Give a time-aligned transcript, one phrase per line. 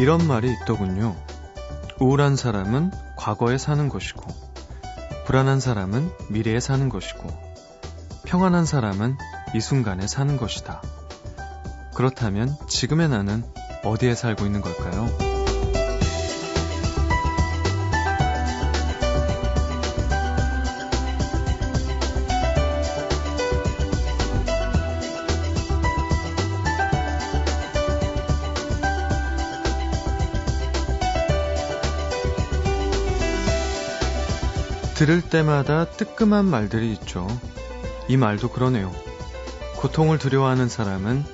[0.00, 1.14] 이런 말이 있더군요.
[1.98, 4.22] 우울한 사람은 과거에 사는 것이고,
[5.26, 7.28] 불안한 사람은 미래에 사는 것이고,
[8.24, 9.18] 평안한 사람은
[9.54, 10.80] 이 순간에 사는 것이다.
[11.94, 13.44] 그렇다면 지금의 나는
[13.84, 15.29] 어디에 살고 있는 걸까요?
[35.00, 37.26] 들을 때마다 뜨끔한 말들이 있죠.
[38.06, 38.94] 이 말도 그러네요.
[39.76, 41.24] 고통을 두려워하는 사람은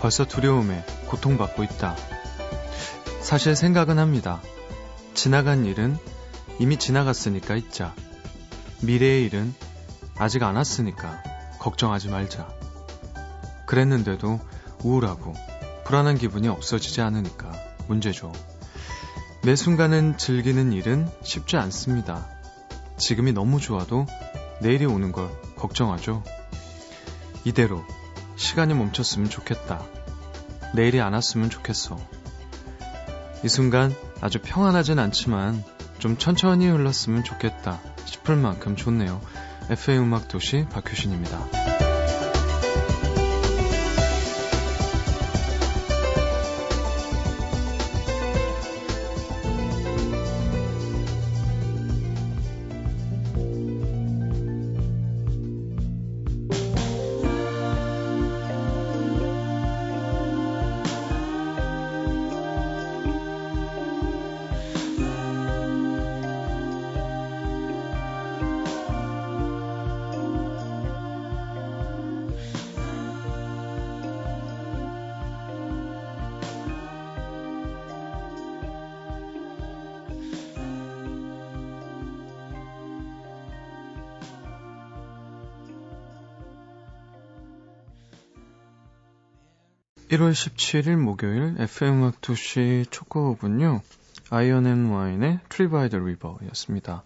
[0.00, 1.94] 벌써 두려움에 고통받고 있다.
[3.20, 4.42] 사실 생각은 합니다.
[5.14, 5.96] 지나간 일은
[6.58, 7.94] 이미 지나갔으니까 잊자.
[8.82, 9.54] 미래의 일은
[10.16, 11.22] 아직 안 왔으니까
[11.60, 12.48] 걱정하지 말자.
[13.64, 14.40] 그랬는데도
[14.82, 15.34] 우울하고
[15.84, 17.52] 불안한 기분이 없어지지 않으니까
[17.86, 18.32] 문제죠.
[19.44, 22.33] 매 순간은 즐기는 일은 쉽지 않습니다.
[22.96, 24.06] 지금이 너무 좋아도
[24.60, 26.22] 내일이 오는 걸 걱정하죠.
[27.44, 27.84] 이대로
[28.36, 29.84] 시간이 멈췄으면 좋겠다.
[30.74, 31.98] 내일이 안 왔으면 좋겠어.
[33.44, 35.62] 이 순간 아주 평안하진 않지만
[35.98, 39.20] 좀 천천히 흘렀으면 좋겠다 싶을 만큼 좋네요.
[39.70, 41.73] FM 음악 도시 박효신입니다.
[90.14, 93.80] 1월 17일 목요일 FM 음악 도시 첫 곡은요.
[94.30, 97.02] Iron and Wine의 Tree by the River였습니다.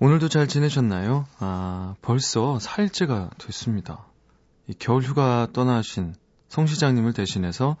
[0.00, 1.26] 오늘도 잘 지내셨나요?
[1.38, 4.04] 아, 벌써 4일째가 됐습니다.
[4.66, 6.14] 이 겨울 휴가 떠나신
[6.48, 7.76] 성 시장님을 대신해서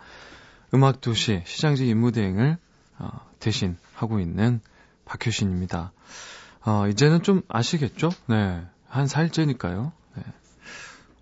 [0.74, 2.56] 음악 도시 시장직 임무대행을
[3.00, 3.08] 어,
[3.40, 4.60] 대신 하고 있는
[5.06, 5.92] 박효신입니다.
[6.66, 8.10] 어, 이제는 좀 아시겠죠?
[8.26, 8.62] 네.
[8.86, 9.90] 한 4일째니까요.
[10.14, 10.22] 네.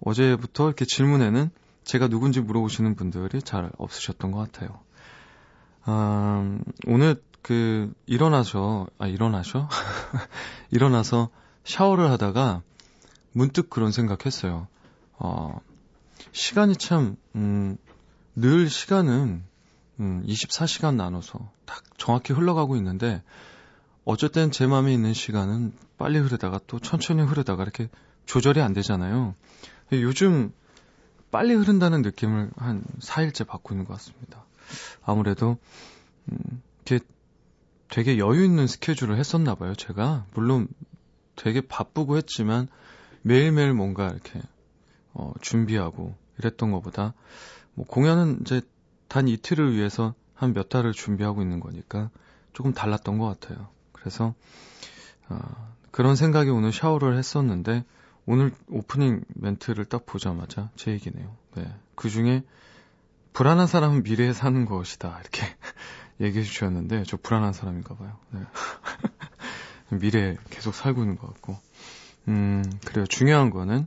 [0.05, 1.51] 어제부터 이렇게 질문에는
[1.89, 4.79] 제가 누군지 물어보시는 분들이 잘 없으셨던 것 같아요.
[5.89, 9.71] 음, 오늘 그 일어나서 아 일어나셔
[10.71, 11.31] 일어나서
[11.65, 12.61] 샤워를 하다가
[13.33, 14.67] 문득 그런 생각했어요.
[15.15, 15.61] 어,
[16.33, 17.79] 시간이 참, 음,
[18.37, 19.43] 늘 시간은,
[20.01, 23.23] 음, 24시간 나눠서 딱 정확히 흘러가고 있는데,
[24.33, 27.89] 땐제 마음에 있는 시간은 빨리 흐르다가 또 천천히 흐르다가 이렇게
[28.27, 29.35] 조절이 안 되잖아요.
[29.93, 30.53] 요즘
[31.31, 34.45] 빨리 흐른다는 느낌을 한 4일째 받고 있는 것 같습니다.
[35.03, 35.59] 아무래도
[36.31, 36.63] 음,
[37.89, 39.75] 되게 여유 있는 스케줄을 했었나 봐요.
[39.75, 40.69] 제가 물론
[41.37, 42.69] 되게 바쁘고 했지만
[43.23, 44.41] 매일매일 뭔가 이렇게
[45.15, 47.15] 어, 준비하고 이랬던 것보다
[47.75, 48.61] 뭐 공연은 이제
[49.09, 52.11] 단 이틀을 위해서 한 몇 달을 준비하고 있는 거니까
[52.53, 53.69] 조금 달랐던 것 같아요.
[53.93, 54.35] 그래서
[55.29, 55.39] 어,
[55.91, 57.85] 그런 생각이 오늘 샤워를 했었는데
[58.31, 61.35] 오늘 오프닝 멘트를 딱 보자마자 제 얘기네요.
[61.55, 61.67] 네.
[61.95, 62.43] 그 중에
[63.33, 65.19] 불안한 사람은 미래에 사는 것이다.
[65.19, 65.41] 이렇게
[66.21, 68.19] 얘기해 주셨는데, 저 불안한 사람인가 봐요.
[68.33, 68.41] 네.
[69.99, 71.57] 미래에 계속 살고 있는 것 같고.
[72.29, 73.07] 음, 그래요.
[73.07, 73.87] 중요한 거는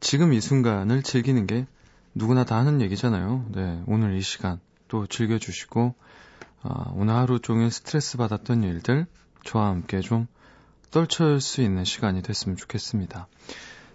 [0.00, 1.68] 지금 이 순간을 즐기는 게
[2.16, 3.46] 누구나 다 하는 얘기잖아요.
[3.52, 3.80] 네.
[3.86, 4.58] 오늘 이 시간
[4.88, 5.94] 또 즐겨주시고,
[6.62, 9.06] 아, 오늘 하루 종일 스트레스 받았던 일들
[9.44, 10.26] 저와 함께 좀
[10.92, 13.26] 떨칠 수 있는 시간이 됐으면 좋겠습니다.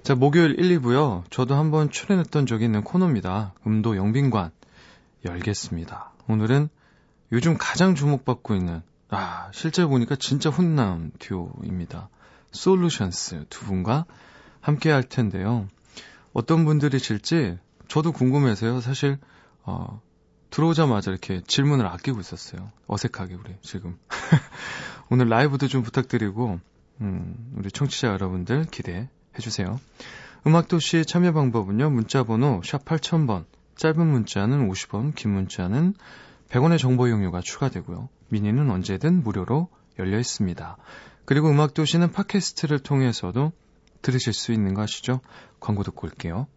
[0.01, 1.23] 자, 목요일 1, 2부요.
[1.29, 3.53] 저도 한번 출연했던 적이 있는 코너입니다.
[3.67, 4.49] 음도 영빈관
[5.23, 6.11] 열겠습니다.
[6.27, 6.69] 오늘은
[7.31, 12.09] 요즘 가장 주목받고 있는 아, 실제 보니까 진짜 훈남 듀오입니다.
[12.51, 14.05] 솔루션스 두 분과
[14.59, 15.67] 함께 할 텐데요.
[16.33, 18.81] 어떤 분들이 실지 저도 궁금해서요.
[18.81, 19.19] 사실
[19.63, 20.01] 어,
[20.49, 22.71] 들어오자마자 이렇게 질문을 아끼고 있었어요.
[22.87, 23.99] 어색하게 우리 지금.
[25.11, 26.59] 오늘 라이브도 좀 부탁드리고
[27.01, 29.07] 음, 우리 청취자 여러분들 기대해
[29.39, 29.79] 주세요.
[30.45, 31.89] 음악도시 참여 방법은요.
[31.89, 33.45] 문자번호 샵 8000번,
[33.75, 35.93] 짧은 문자는 50원, 긴 문자는
[36.49, 38.09] 100원의 정보 이용료가 추가되고요.
[38.29, 40.77] 미니는 언제든 무료로 열려 있습니다.
[41.25, 43.51] 그리고 음악도시는 팟캐스트를 통해서도
[44.01, 45.19] 들으실 수 있는 거 아시죠?
[45.59, 46.47] 광고 듣고 올게요.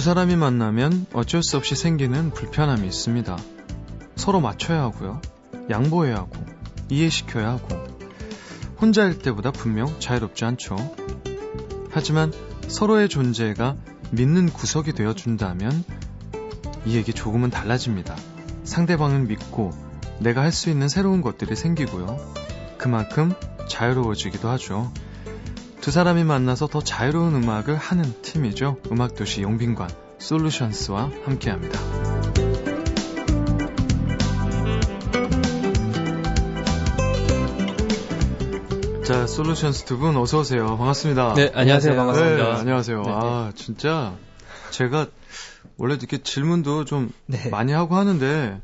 [0.00, 3.36] 두 사람이 만나면 어쩔 수 없이 생기는 불편함이 있습니다.
[4.16, 5.20] 서로 맞춰야 하고요.
[5.68, 6.42] 양보해야 하고,
[6.88, 7.68] 이해시켜야 하고,
[8.80, 10.74] 혼자일 때보다 분명 자유롭지 않죠.
[11.90, 12.32] 하지만
[12.66, 13.76] 서로의 존재가
[14.12, 15.84] 믿는 구석이 되어준다면
[16.86, 18.16] 이 얘기 조금은 달라집니다.
[18.64, 19.70] 상대방을 믿고
[20.18, 22.16] 내가 할 수 있는 새로운 것들이 생기고요.
[22.78, 23.34] 그만큼
[23.68, 24.90] 자유로워지기도 하죠.
[25.80, 28.76] 두 사람이 만나서 더 자유로운 음악을 하는 팀이죠.
[28.92, 29.88] 음악도시 용빈관
[30.18, 31.80] 솔루션스와 함께합니다.
[39.04, 40.76] 자, 솔루션스 두 분 어서 오세요.
[40.76, 41.34] 반갑습니다.
[41.34, 41.96] 네, 안녕하세요.
[41.96, 42.44] 반갑습니다.
[42.44, 43.02] 네, 안녕하세요.
[43.02, 43.10] 네.
[43.12, 44.14] 아, 진짜
[44.70, 45.06] 제가
[45.76, 47.48] 원래 이렇게 질문도 좀 네.
[47.50, 48.60] 많이 하고 하는데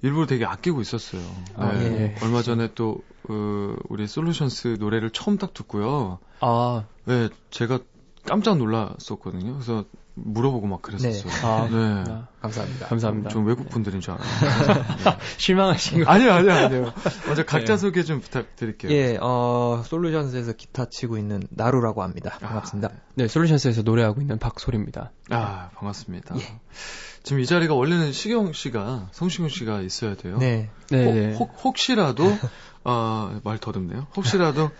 [0.00, 1.20] 일부러 되게 아끼고 있었어요.
[1.56, 1.84] 아, 네.
[1.84, 2.24] 예.
[2.24, 6.18] 얼마 전에 또 어, 우리 솔루션스 노래를 처음 딱 듣고요.
[6.40, 7.80] 아, 네, 제가
[8.24, 9.54] 깜짝 놀랐었거든요.
[9.54, 9.84] 그래서
[10.14, 11.32] 물어보고 막 그랬었어요.
[11.46, 12.04] 아, 네.
[12.10, 12.86] 아, 감사합니다.
[12.86, 13.30] 감사합니다.
[13.30, 14.84] 좀 외국 분들인 줄 알았어요.
[15.36, 16.10] 실망하신 거.
[16.10, 16.92] 아니요, 아니요, 아니요.
[17.26, 17.76] 먼저 각자 네.
[17.76, 18.90] 소개 좀 부탁드릴게요.
[18.92, 22.36] 예, 어, 솔루션스에서 기타 치고 있는 나루라고 합니다.
[22.36, 22.90] 아, 반갑습니다.
[23.14, 25.12] 네, 솔루션스에서 노래하고 있는 박소리입니다.
[25.30, 26.36] 아, 반갑습니다.
[26.38, 26.60] 예.
[27.22, 30.38] 지금 이 자리가 원래는 시경 씨가, 성시경 씨가 있어야 돼요.
[30.38, 30.70] 네.
[30.90, 31.34] 네, 혹, 네.
[31.34, 32.24] 혹, 혹시라도,
[32.88, 34.06] 아, 말 더듬네요.
[34.16, 34.70] 혹시라도,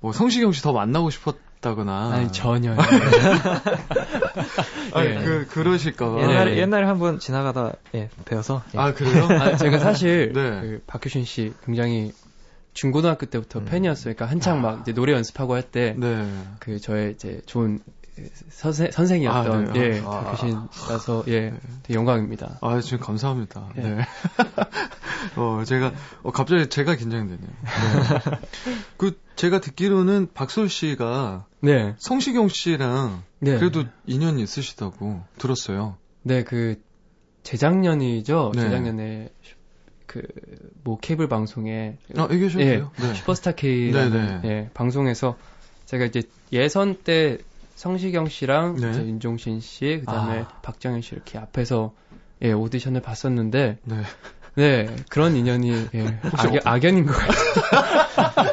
[0.00, 2.10] 뭐, 성시경 씨 더 만나고 싶었다거나.
[2.12, 2.76] 아니, 전혀요.
[4.92, 5.14] 아니, 예.
[5.24, 6.20] 그, 그러실까봐.
[6.22, 6.58] 옛날에, 네.
[6.60, 8.62] 옛날에 한번 지나가다, 예, 배워서.
[8.74, 8.78] 예.
[8.78, 9.24] 아, 그래요?
[9.30, 10.60] 아, 제가 사실 네.
[10.60, 12.12] 그 박효신 씨 굉장히
[12.74, 13.64] 중고등학교 때부터 음.
[13.66, 14.14] 팬이었어요.
[14.14, 16.78] 그러니까 한창 막 이제 노래 연습하고 할 때그 네.
[16.78, 17.78] 저의 이제 좋은
[18.48, 19.80] 선생, 선생이었던 아, 네.
[19.80, 20.22] 예, 아.
[20.24, 21.52] 박효신 씨라서 예,
[21.82, 22.58] 되게 영광입니다.
[22.60, 23.70] 아, 지금 감사합니다.
[23.76, 23.80] 예.
[23.82, 24.06] 네.
[25.36, 27.48] 어, 제가, 어, 갑자기 제가 긴장되네요.
[27.48, 28.38] 네.
[28.96, 31.94] 그, 제가 듣기로는 박솔 씨가 네.
[31.98, 33.58] 성시경 씨랑 네.
[33.58, 35.96] 그래도 인연이 있으시다고 들었어요.
[36.22, 36.80] 네, 그
[37.42, 38.52] 재작년이죠.
[38.54, 38.62] 네.
[38.62, 39.28] 재작년에
[40.06, 40.22] 그
[40.84, 42.66] 뭐 케이블 방송에 아, 얘기하셔도 예.
[42.66, 42.90] 돼요?
[43.00, 43.14] 네.
[43.14, 44.40] 슈퍼스타 K라는 네네.
[44.44, 45.36] 예, 방송에서
[45.86, 46.22] 제가 이제
[46.52, 47.38] 예선 때
[47.74, 48.90] 성시경 씨랑 네.
[48.90, 50.48] 이제 윤종신 씨, 그다음에 아.
[50.62, 51.92] 박정현 씨 이렇게 앞에서
[52.42, 54.02] 예, 오디션을 봤었는데 네.
[54.56, 58.44] 네, 그런 인연이 예, 어- 악연인 것 같아요.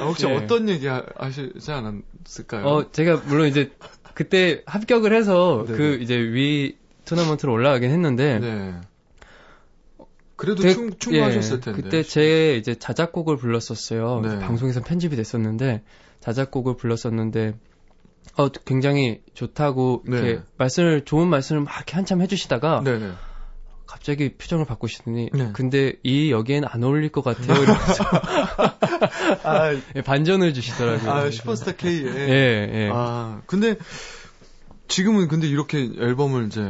[0.00, 0.34] 아, 혹시 예.
[0.34, 2.64] 어떤 얘기 하- 하시지 않았을까요?
[2.66, 3.70] 어, 제가 물론 이제
[4.14, 5.76] 그때 합격을 해서 네네.
[5.78, 8.74] 그 이제 위 토너먼트로 올라가긴 했는데 네.
[10.36, 11.82] 그래도 되게- 충, 충분하셨을 예, 텐데.
[11.82, 14.20] 그때 제 이제 자작곡을 불렀었어요.
[14.22, 14.38] 네.
[14.40, 15.82] 방송에서 편집이 됐었는데
[16.20, 17.54] 자작곡을 불렀었는데
[18.36, 20.42] 어 굉장히 좋다고 이렇게 네.
[20.56, 23.12] 말씀을 좋은 말씀을 막 이렇게 한참 해주시다가 네네.
[23.86, 25.50] 갑자기 표정을 바꾸시더니 네.
[25.52, 27.54] 근데 이 여기엔 안 어울릴 것 같아요.
[27.62, 28.04] 이러면서
[29.44, 31.10] 아, 예, 반전을 주시더라고요.
[31.10, 31.90] 아, 슈퍼스타 K에.
[31.92, 32.90] 예, 예.
[32.92, 33.76] 아, 근데
[34.88, 36.60] 지금은 근데 이렇게 앨범을 이제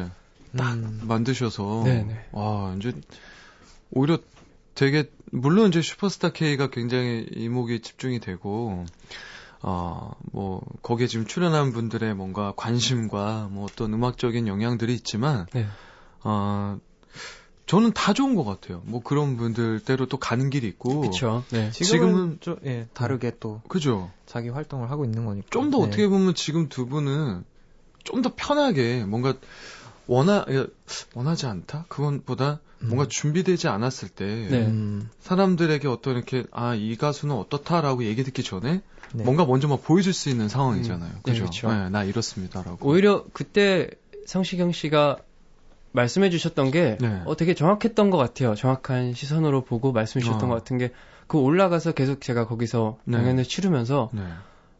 [0.60, 2.26] 음, 만드셔서 네네.
[2.32, 2.93] 와, 이제
[3.90, 4.19] 오히려
[4.74, 8.84] 되게 물론 이제 슈퍼스타 K가 굉장히 이목이 집중이 되고
[9.66, 15.66] 어, 뭐 거기에 지금 출연한 분들의 뭔가 관심과 뭐 어떤 음악적인 영향들이 있지만 네.
[16.22, 16.78] 어,
[17.64, 18.82] 저는 다 좋은 것 같아요.
[18.84, 21.00] 뭐 그런 분들대로 또 가는 길이 있고.
[21.00, 21.44] 그렇죠.
[21.50, 21.70] 네.
[21.70, 24.10] 지금은, 좀, 예, 다르게 또 그죠.
[24.26, 25.46] 자기 활동을 하고 있는 거니까.
[25.50, 25.84] 좀더 네.
[25.84, 27.44] 어떻게 보면 지금 두 분은
[28.04, 29.32] 좀 더 편하게 뭔가
[30.06, 30.66] 원하 예,
[31.14, 32.88] 원하지 않다 그건보다 음.
[32.88, 34.66] 뭔가 준비되지 않았을 때 네.
[34.66, 38.82] 음, 사람들에게 어떤 이렇게 아 이 가수는 어떻다라고 얘기 듣기 전에
[39.14, 39.24] 네.
[39.24, 41.10] 뭔가 먼저 막 보여줄 수 있는 상황이잖아요.
[41.12, 41.44] 네, 그죠?
[41.44, 41.72] 그쵸.
[41.72, 42.86] 네, 나 이렇습니다라고.
[42.88, 43.88] 오히려 그때
[44.26, 45.18] 성시경 씨가
[45.92, 47.22] 말씀해 주셨던 게 네.
[47.24, 48.54] 어, 되게 정확했던 것 같아요.
[48.54, 50.52] 정확한 시선으로 보고 말씀해 주셨던 어.
[50.52, 50.92] 것 같은 게
[51.26, 53.18] 그 올라가서 계속 제가 거기서 네.
[53.18, 54.22] 공연을 치르면서 네.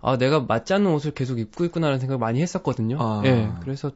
[0.00, 2.98] 아 내가 맞지 않는 옷을 계속 입고 있구나라는 생각을 많이 했었거든요.
[3.00, 3.22] 아.
[3.24, 3.90] 예, 그래서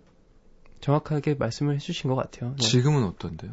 [0.80, 2.54] 정확하게 말씀을 해주신 것 같아요.
[2.58, 2.64] 네.
[2.66, 3.52] 지금은 어떤데요?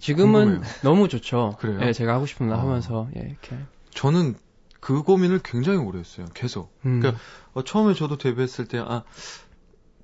[0.00, 0.72] 지금은 궁금해요.
[0.82, 1.56] 너무 좋죠.
[1.60, 1.78] 그래요?
[1.82, 2.58] 예, 제가 하고 싶은 거 어.
[2.58, 3.56] 하면서 예, 이렇게.
[3.94, 4.34] 저는
[4.82, 6.26] 그 고민을 굉장히 오래 했어요.
[6.34, 6.76] 계속.
[6.84, 6.98] 음.
[6.98, 7.22] 그러니까
[7.54, 9.04] 어, 처음에 저도 데뷔했을 때, 아,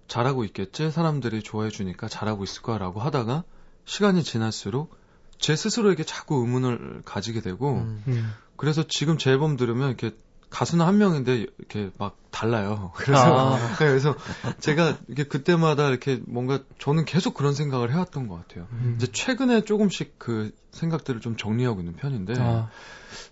[0.06, 0.92] 잘하고 있겠지?
[0.92, 3.42] 사람들이 좋아해 주니까 잘하고 있을 거야라고 하다가,
[3.87, 4.97] 시간이 지날수록
[5.37, 8.32] 제 스스로에게 자꾸 의문을 가지게 되고, 음, 음.
[8.54, 10.16] 그래서 지금 제 앨범 들으면 이렇게
[10.49, 12.92] 가수는 한 명인데 이렇게 막 달라요.
[12.97, 13.58] 그래서, 아.
[13.58, 14.14] 네, 그래서
[14.61, 18.68] 제가 이게 그때마다 이렇게 뭔가 저는 계속 그런 생각을 해왔던 것 같아요.
[18.70, 18.94] 음.
[18.97, 22.70] 이제 최근에 조금씩 그 생각들을 좀 정리하고 있는 편인데, 아,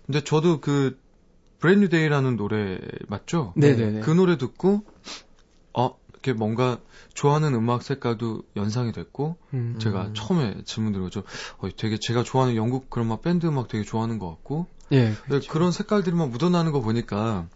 [0.05, 0.99] 근데 저도 그
[1.59, 3.53] Brand New Day라는 노래 맞죠?
[3.55, 4.01] 네네네.
[4.01, 4.83] 그 노래 듣고
[5.73, 6.79] 어 이렇게 뭔가
[7.13, 9.75] 좋아하는 음악 색깔도 연상이 됐고 음.
[9.79, 11.09] 제가 처음에 질문 드리고
[11.59, 15.17] 어, 되게 제가 좋아하는 영국 그런 막 밴드 음악 되게 좋아하는 것 같고 예, 근데
[15.27, 15.51] 그렇죠.
[15.51, 17.47] 그런 색깔들이 막 묻어나는 거 보니까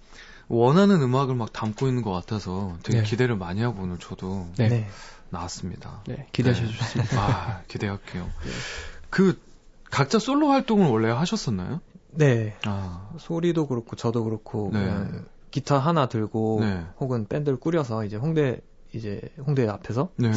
[0.48, 3.04] 원하는 음악을 막 담고 있는 것 같아서 되게 네.
[3.04, 4.68] 기대를 많이 하고 오늘 저도 네.
[4.68, 4.88] 네.
[5.30, 6.04] 나왔습니다.
[6.08, 6.78] 네, 기대하셔도 네.
[6.78, 7.22] 좋습니다.
[7.22, 8.30] 아, 기대할게요.
[9.10, 9.42] 그
[9.90, 11.80] 각자 솔로 활동을 원래 하셨었나요?
[12.12, 12.54] 네.
[12.66, 14.80] 아, 소리도 그렇고 저도 그렇고 네.
[14.80, 16.86] 그냥 기타 하나 들고 네.
[17.00, 18.62] 혹은 밴드를 꾸려서 이제 홍대
[18.94, 20.32] 이제 홍대 앞에서 네,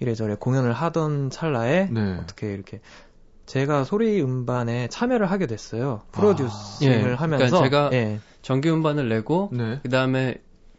[0.00, 2.18] 이래저래 공연을 하던 찰나에 네.
[2.20, 2.80] 어떻게 이렇게
[3.46, 6.02] 제가 소리 음반에 참여를 하게 됐어요.
[6.12, 8.20] 프로듀싱을 예, 하면서 그러니까 제가 예.
[8.42, 9.80] 정규 음반을 내고 네.
[9.82, 10.36] 그 다음에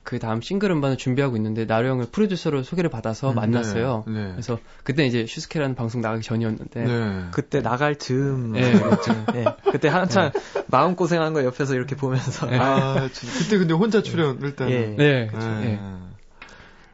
[0.08, 4.06] 그 다음 싱글 음반을 준비하고 있는데 나루 형을 프로듀서로 소개를 받아서 음, 만났어요.
[4.08, 4.14] 네.
[4.14, 4.32] 네.
[4.32, 7.26] 그래서 그때 이제 슈스케라는 방송 나가기 전이었는데 네.
[7.32, 9.12] 그때 나갈 즈음 예, 그렇죠.
[9.36, 9.44] 예.
[9.70, 10.32] 그때 한창
[10.68, 13.10] 마음 고생한 거 옆에서 이렇게 보면서 아.
[13.38, 14.72] 그때 근데 혼자 출연을 때는.
[14.72, 14.96] 예.
[14.96, 15.50] 네, 그렇죠.
[15.50, 15.72] 네.
[15.74, 15.80] 예.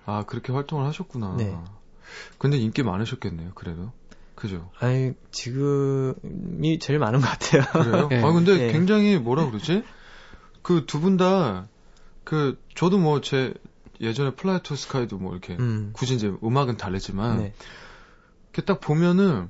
[0.08, 1.36] 아, 그렇게 활동을 하셨구나.
[1.38, 1.56] 네.
[2.40, 3.92] 근데 인기 많으셨겠네요, 그래도.
[4.34, 4.72] 그죠?
[4.80, 7.62] 아니 지금이 제일 많은 것 같아요.
[7.84, 8.10] 그래요?
[8.12, 8.18] 예.
[8.26, 8.72] 아, 근데 예.
[8.72, 9.84] 굉장히 뭐라 그러지?
[10.64, 11.68] 그 두 분 다,
[12.24, 13.54] 그, 저도 뭐 제
[14.02, 15.92] 예전에 Fly to Sky도 뭐 이렇게, 음.
[15.94, 17.54] 굳이 이제 음악은 다르지만, 네.
[18.52, 19.50] 이렇게 딱 보면은,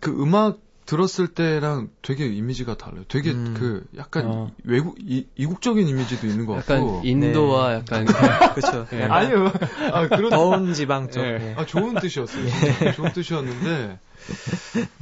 [0.00, 3.04] 그 음악 들었을 때랑 되게 이미지가 달라요.
[3.06, 3.54] 되게 음.
[3.56, 4.50] 그, 약간 어.
[4.64, 7.02] 외국, 이, 이국적인 이미지도 있는 것 약간 같고.
[7.04, 8.04] 인도와 약간
[8.54, 8.86] 그렇죠.
[8.92, 9.02] 예.
[9.02, 9.52] 약간 아니요.
[9.92, 11.20] 아, 그런, 더운 지방 쪽.
[11.22, 11.38] 예.
[11.40, 11.54] 예.
[11.56, 12.46] 아, 좋은 뜻이었어요.
[12.48, 14.00] 진짜 좋은 뜻이었는데,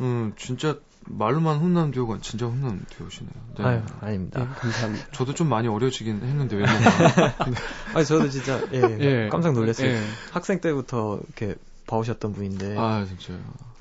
[0.01, 3.33] 음, 진짜, 말로만 훈남 듀오가 진짜 훈남 듀오시네요.
[3.59, 3.65] 네.
[3.65, 4.47] 아유, 예, 아닙니다.
[4.59, 5.07] 감사합니다.
[5.13, 6.83] 저도 좀 많이 어려지긴 했는데, 왜냐면.
[7.95, 9.29] 아니, 저도 진짜, 예, 예.
[9.31, 9.89] 깜짝 놀랐어요.
[9.89, 10.01] 예.
[10.31, 13.39] 학생 때부터 이렇게 봐오셨던 분인데, 아, 진짜요.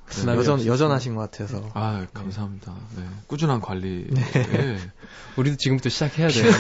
[0.10, 0.26] 네.
[0.26, 0.66] 남이 여전.
[0.66, 1.70] 여전하신 것 같아서.
[1.74, 2.74] 아, 감사합니다.
[2.98, 3.04] 네.
[3.28, 4.08] 꾸준한 관리.
[4.10, 4.22] 네.
[4.22, 4.78] 에
[5.36, 6.52] 우리도 지금부터 시작해야 돼요.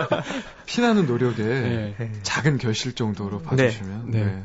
[0.64, 1.96] 피나는 노력에 예.
[2.00, 2.12] 예.
[2.22, 4.10] 작은 결실 정도로 봐주시면.
[4.10, 4.24] 네.
[4.24, 4.44] 네.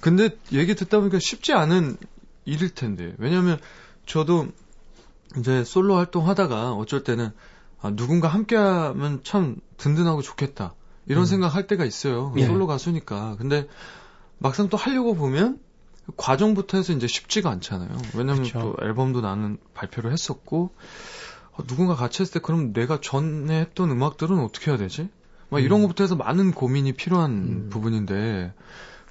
[0.00, 1.96] 근데 얘기 듣다 보니까 쉽지 않은
[2.44, 3.14] 일일 텐데.
[3.18, 3.58] 왜냐면
[4.04, 4.48] 저도
[5.38, 7.30] 이제 솔로 활동하다가 어쩔 때는
[7.80, 10.74] 아, 누군가 함께하면 참 든든하고 좋겠다.
[11.06, 11.26] 이런 음.
[11.26, 12.32] 생각 할 때가 있어요.
[12.36, 12.46] 예.
[12.46, 13.36] 솔로 가수니까.
[13.38, 13.68] 근데
[14.38, 15.60] 막상 또 하려고 보면
[16.16, 17.96] 과정부터 해서 이제 쉽지가 않잖아요.
[18.14, 18.60] 왜냐면 그쵸.
[18.60, 20.70] 또 앨범도 나는 발표를 했었고
[21.52, 25.08] 어, 누군가 같이 했을 때 그럼 내가 전에 했던 음악들은 어떻게 해야 되지?
[25.48, 25.82] 막 이런 음.
[25.82, 27.68] 것부터 해서 많은 고민이 필요한 음.
[27.70, 28.52] 부분인데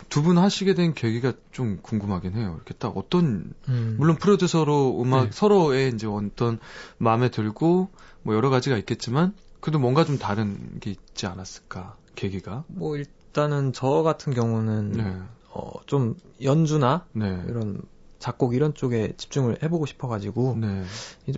[0.10, 2.54] 두 분 하시게 된 계기가 좀 궁금하긴 해요.
[2.56, 3.96] 이렇게 딱 어떤 음.
[3.98, 5.30] 물론 프로듀서로 음악 네.
[5.32, 6.60] 서로의 이제 어떤
[6.98, 7.90] 마음에 들고
[8.24, 12.64] 뭐 여러 가지가 있겠지만 그래도 뭔가 좀 다른 게 있지 않았을까 계기가.
[12.68, 15.18] 뭐, 일단은 저 같은 경우는, 네,
[15.50, 17.82] 어, 좀 연주나 네, 이런
[18.20, 20.84] 작곡 이런 쪽에 집중을 해보고 싶어가지고, 네,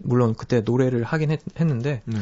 [0.04, 2.18] 물론 그때 노래를 하긴 했, 는데 네.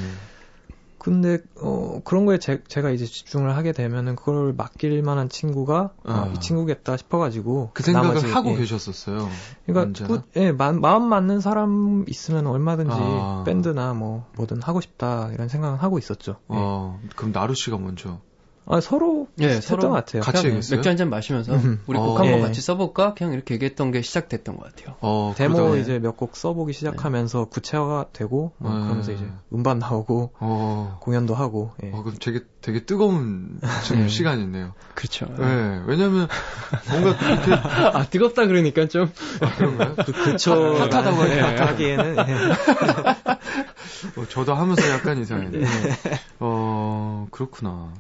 [1.05, 6.12] 근데 어 그런 거에 제, 가 이제 집중을 하게 되면은 그걸 맡길 만한 친구가 아,
[6.12, 6.31] 아.
[6.35, 8.55] 이 친구겠다 싶어가지고 그 생각을 나머지, 하고 예.
[8.55, 9.29] 계셨었어요.
[9.67, 10.07] 그러니까?
[10.07, 13.43] 꾸- 예, 마, 마음 맞는 사람 있으면 얼마든지 아.
[13.45, 16.38] 밴드나 뭐 뭐든 하고 싶다 이런 생각은 하고 있었죠.
[16.50, 16.55] 예.
[16.57, 18.19] 어, 그럼 나루 씨가 먼저
[18.67, 20.22] 아, 서로 예, 서로 것 같아요.
[20.24, 20.50] 같이?
[20.50, 21.81] 맥주 한 잔 마시면서 음.
[21.86, 22.19] 우리 곡 어.
[22.19, 22.41] 한번 예.
[22.41, 23.13] 같이 써볼까?
[23.13, 24.95] 그냥 이렇게 얘기했던 게 시작됐던 것 같아요.
[25.01, 28.84] 어, 데모 그러다가- 이제 몇 곡 써보기 시작하면서 구체화가 되고 뭐 네.
[28.86, 31.91] 그러면서 이제 음반 나오고 어, 공연도 하고 예.
[31.91, 34.07] 어, 그럼 되게 되게 뜨거운 지금 네.
[34.07, 34.74] 시간이네요.
[34.95, 35.25] 그렇죠.
[35.38, 36.27] 네, 왜냐면
[36.89, 39.12] 뭔가 이렇게 아 뜨겁다 그러니까 좀
[39.57, 39.95] 그런가요?
[40.05, 41.39] 그, 그쵸 핫하다고 예, 해.
[41.41, 42.34] 하기에는 예.
[44.22, 45.65] 어, 저도 하면서 약간 이상했네.
[46.39, 47.93] 어, 그렇구나.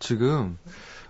[0.00, 0.58] 지금,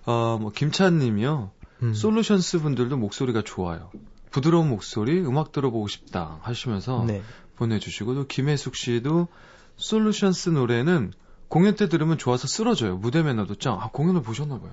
[0.04, 1.50] 어, 뭐, 김찬님이요.
[1.82, 1.94] 음.
[1.94, 3.90] 솔루션스 분들도 목소리가 좋아요.
[4.30, 7.22] 부드러운 목소리, 음악 들어보고 싶다 하시면서 네.
[7.56, 9.28] 보내주시고, 또 김혜숙 씨도
[9.76, 11.12] 솔루션스 노래는
[11.48, 12.96] 공연 때 들으면 좋아서 쓰러져요.
[12.96, 13.78] 무대 매너도 짱.
[13.80, 14.72] 아, 공연을 보셨나 봐요.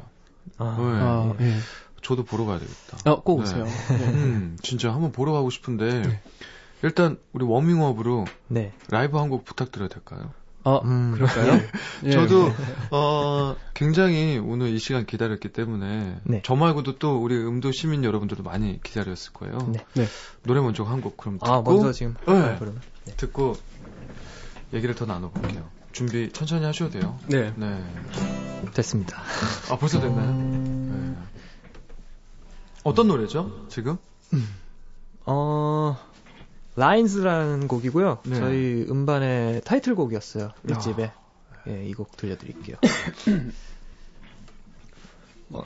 [0.57, 0.83] 아, 네.
[0.83, 1.57] 아, 예.
[2.03, 3.09] 저도 보러 가야 되겠다.
[3.09, 3.43] 어, 꼭 네.
[3.43, 3.65] 오세요.
[3.91, 6.21] 음, 진짜 한번 보러 가고 싶은데, 네.
[6.83, 8.73] 일단, 우리 워밍업으로 네.
[8.89, 10.31] 라이브 한 곡 부탁드려도 될까요?
[10.67, 11.13] 어, 음.
[11.13, 11.61] 그럴까요?
[12.03, 12.11] 예.
[12.11, 12.51] 저도
[12.91, 16.41] 어 굉장히 오늘 이 시간 기다렸기 때문에 네.
[16.43, 19.57] 저 말고도 또 우리 음도 시민 여러분들도 많이 기다렸을 거예요.
[19.71, 19.85] 네.
[19.93, 20.05] 네.
[20.43, 22.33] 노래 먼저 한 곡 그럼 듣고 아, 먼저 지금 네.
[22.33, 22.81] 할까요, 그러면?
[23.05, 23.13] 네.
[23.15, 23.55] 듣고
[24.73, 25.69] 얘기를 더 나눠볼게요.
[25.93, 27.17] 준비 천천히 하셔도 돼요.
[27.27, 27.53] 네.
[27.55, 27.83] 네.
[28.73, 29.21] 됐습니다.
[29.71, 30.31] 아 벌써 됐나요?
[30.33, 31.15] 네.
[32.83, 33.67] 어떤 노래죠?
[33.69, 33.97] 지금?
[35.25, 35.97] 어,
[36.77, 38.19] 라인즈라는 곡이고요.
[38.25, 38.35] 네.
[38.35, 40.45] 저희 음반의 타이틀곡이었어요.
[40.45, 40.51] 아.
[40.67, 41.11] 1집에.
[41.67, 42.77] 예, 이 곡 들려드릴게요.
[45.49, 45.65] 뭐,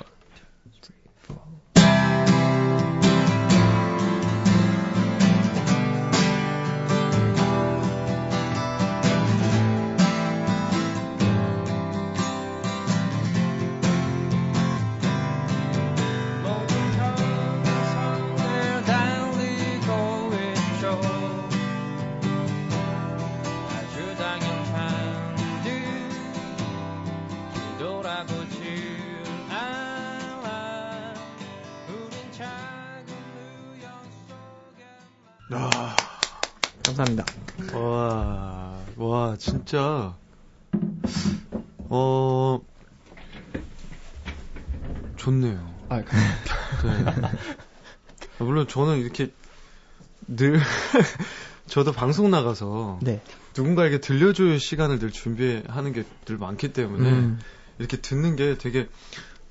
[37.02, 37.26] 감사합니다.
[37.78, 40.16] 와, 와, 진짜,
[41.90, 42.60] 어,
[45.18, 45.74] 좋네요.
[45.90, 46.16] 아, 그-
[46.88, 47.06] 네.
[48.40, 49.32] 아, 물론 저는 이렇게
[50.28, 50.60] 늘,
[51.68, 53.22] 저도 방송 나가서 네.
[53.58, 57.40] 누군가에게 들려줄 시간을 늘 준비하는 게 늘 많기 때문에 음.
[57.80, 58.88] 이렇게 듣는 게 되게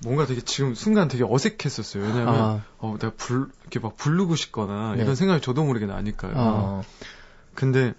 [0.02, 2.02] 뭔가 되게 지금 순간 되게 어색했었어요.
[2.04, 5.02] 왜냐면 아, 어, 내가 불, 이렇게 막 부르고 싶거나 네.
[5.02, 6.32] 이런 생각이 저도 모르게 나니까요.
[6.36, 6.82] 아,
[7.54, 7.94] 근데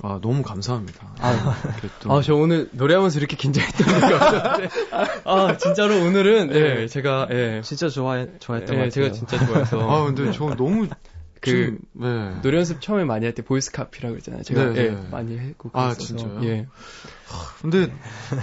[0.00, 1.14] 아, 너무 감사합니다.
[1.18, 1.56] 아,
[2.00, 4.68] 또 아, 저 오늘 노래하면서 이렇게 긴장했던 적이 없었는데.
[5.24, 6.82] 아, 진짜로 오늘은, 네.
[6.82, 7.62] 예, 제가, 예.
[7.64, 8.90] 진짜 좋아해, 좋아했던 것 예, 같아요.
[8.90, 9.90] 제가 진짜 좋아해서.
[9.90, 10.86] 아, 근데 저 너무
[11.40, 12.40] 그, 지금, 네.
[12.42, 14.44] 노래 연습 처음에 많이 할 때 voice copy라고 했잖아요.
[14.44, 15.08] 제가, 네, 예, 네.
[15.10, 15.70] 많이 했고.
[15.72, 16.06] 아, 그랬어서.
[16.16, 16.44] 진짜요?
[16.44, 16.66] 예.
[17.60, 17.92] 근데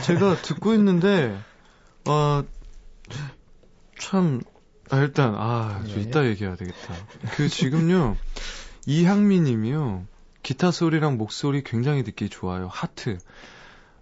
[0.04, 1.38] 제가 듣고 있는데
[2.06, 2.44] 어,
[3.98, 4.42] 참
[4.90, 6.02] 아, 일단 아, 저 네.
[6.02, 6.94] 이따 얘기해야 되겠다.
[7.32, 8.18] 그 지금요.
[8.86, 10.06] 이향미 님이요.
[10.46, 12.68] 기타 소리랑 목소리 굉장히 듣기 좋아요.
[12.72, 13.18] 하트.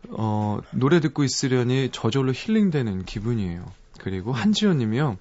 [0.10, 3.64] 어, 노래 듣고 있으려니 저절로 힐링되는 기분이에요.
[4.00, 5.18] 그리고 한지연 님이요.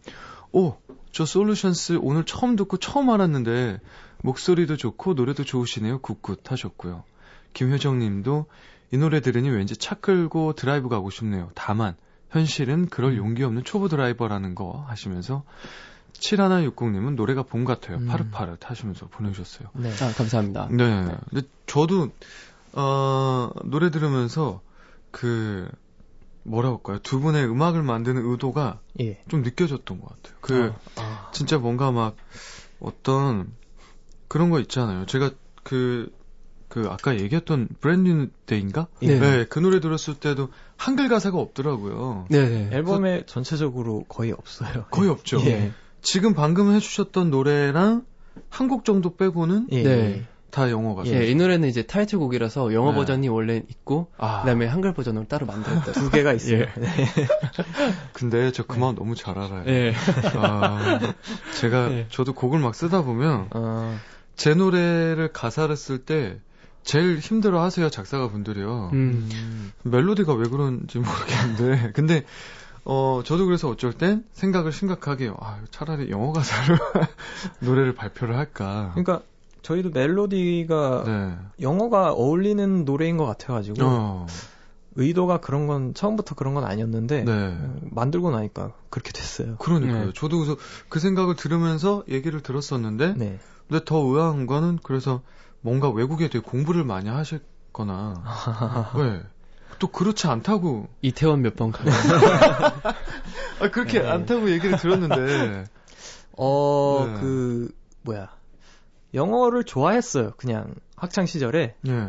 [0.51, 0.75] 오,
[1.13, 3.79] 저 솔루션스 오늘 처음 듣고 처음 알았는데
[4.23, 6.01] 목소리도 좋고 노래도 좋으시네요.
[6.01, 7.05] good good 하셨고요.
[7.53, 8.47] 김효정 님도
[8.91, 11.53] 이 노래 들으니 왠지 차 끌고 드라이브 가고 싶네요.
[11.55, 11.95] 다만
[12.31, 15.45] 현실은 그럴 용기 없는 초보 드라이버라는 거 하시면서
[16.15, 17.99] 7160님은 노래가 봄 같아요.
[17.99, 18.07] 음.
[18.07, 19.69] 파릇파릇 하시면서 보내주셨어요.
[19.75, 19.91] 네.
[19.91, 20.69] 아, 감사합니다.
[20.71, 21.05] 네.
[21.31, 22.11] 근데 저도
[22.73, 24.61] 어, 노래 들으면서
[25.11, 25.69] 그
[26.45, 26.99] 뭐라고 할까요?
[27.03, 29.23] 두 분의 음악을 만드는 의도가 예.
[29.29, 30.37] 좀 느껴졌던 것 같아요.
[30.41, 32.17] 그 아, 진짜 뭔가 막
[32.81, 33.53] 어떤
[34.29, 35.07] 그런 거 있잖아요.
[35.07, 35.31] 제가
[35.63, 36.13] 그,
[36.69, 38.89] 그 아까 얘기했던 브랜드 데이인가?
[39.01, 39.19] 네.
[39.19, 42.27] 네, 그 노래 들었을 때도 한글 가사가 없더라고요.
[42.31, 42.71] 네네.
[42.73, 44.87] 앨범에 전체적으로 거의 없어요.
[44.91, 45.41] 거의 없죠.
[45.45, 45.73] 예.
[46.03, 48.05] 지금 방금 해주셨던 노래랑
[48.49, 49.83] 한 곡 정도 빼고는 예.
[49.83, 50.27] 네.
[50.51, 51.11] 다 영어 가사.
[51.11, 52.97] 예, 이 노래는 이제 타이틀곡이라서 영어 네.
[52.97, 55.93] 버전이 원래 있고, 아, 그 다음에 한글 버전으로 따로 만들었다.
[55.93, 56.61] 두 개가 있어요.
[56.61, 56.69] 예.
[56.77, 56.91] 네.
[58.13, 59.65] 근데 저 그 마음 너무 잘 알아요.
[59.67, 59.95] 예.
[60.37, 61.01] 아,
[61.59, 62.07] 제가 예.
[62.11, 63.99] 저도 곡을 막 쓰다 보면 어,
[64.37, 66.39] 제 노래를 가사를 쓸 때
[66.83, 68.91] 제일 힘들어 하세요 작사가 분들이요.
[68.93, 69.29] 음.
[69.33, 69.73] 음.
[69.85, 72.25] 멜로디가 왜 그런지 모르겠는데 근데
[72.85, 75.33] 어 저도 그래서 어쩔 땐 생각을 심각하게.
[75.39, 76.77] 아 차라리 영어 가사로
[77.61, 78.91] 노래를 발표를 할까.
[78.95, 79.23] 그러니까
[79.63, 81.39] 저희도 멜로디가 네.
[81.61, 84.27] 영어가 어울리는 노래인 것 같아가지고 어.
[84.97, 87.33] 의도가 그런 건 처음부터 그런 건 아니었는데 네.
[87.33, 89.57] 어, 만들고 나니까 그렇게 됐어요.
[89.57, 90.07] 그러니까요.
[90.07, 90.13] 네.
[90.15, 90.57] 저도 그래서
[90.89, 93.39] 그 생각을 들으면서 얘기를 들었었는데 네.
[93.69, 95.23] 근데 더 의아한 거는 그래서
[95.61, 98.23] 뭔가 외국에 되게 공부를 많이 하셨거나
[98.97, 99.23] 왜?
[99.83, 101.91] 또 그렇지 않다고 이태원 몇 번 가요.
[103.61, 104.09] 아 그렇게 네.
[104.09, 105.65] 않다고 얘기를 들었는데
[106.39, 107.21] 어, 네.
[107.21, 108.31] 그, 뭐야.
[109.15, 110.33] 영어를 좋아했어요.
[110.39, 111.75] 그냥 학창 시절에.
[111.87, 112.09] 예.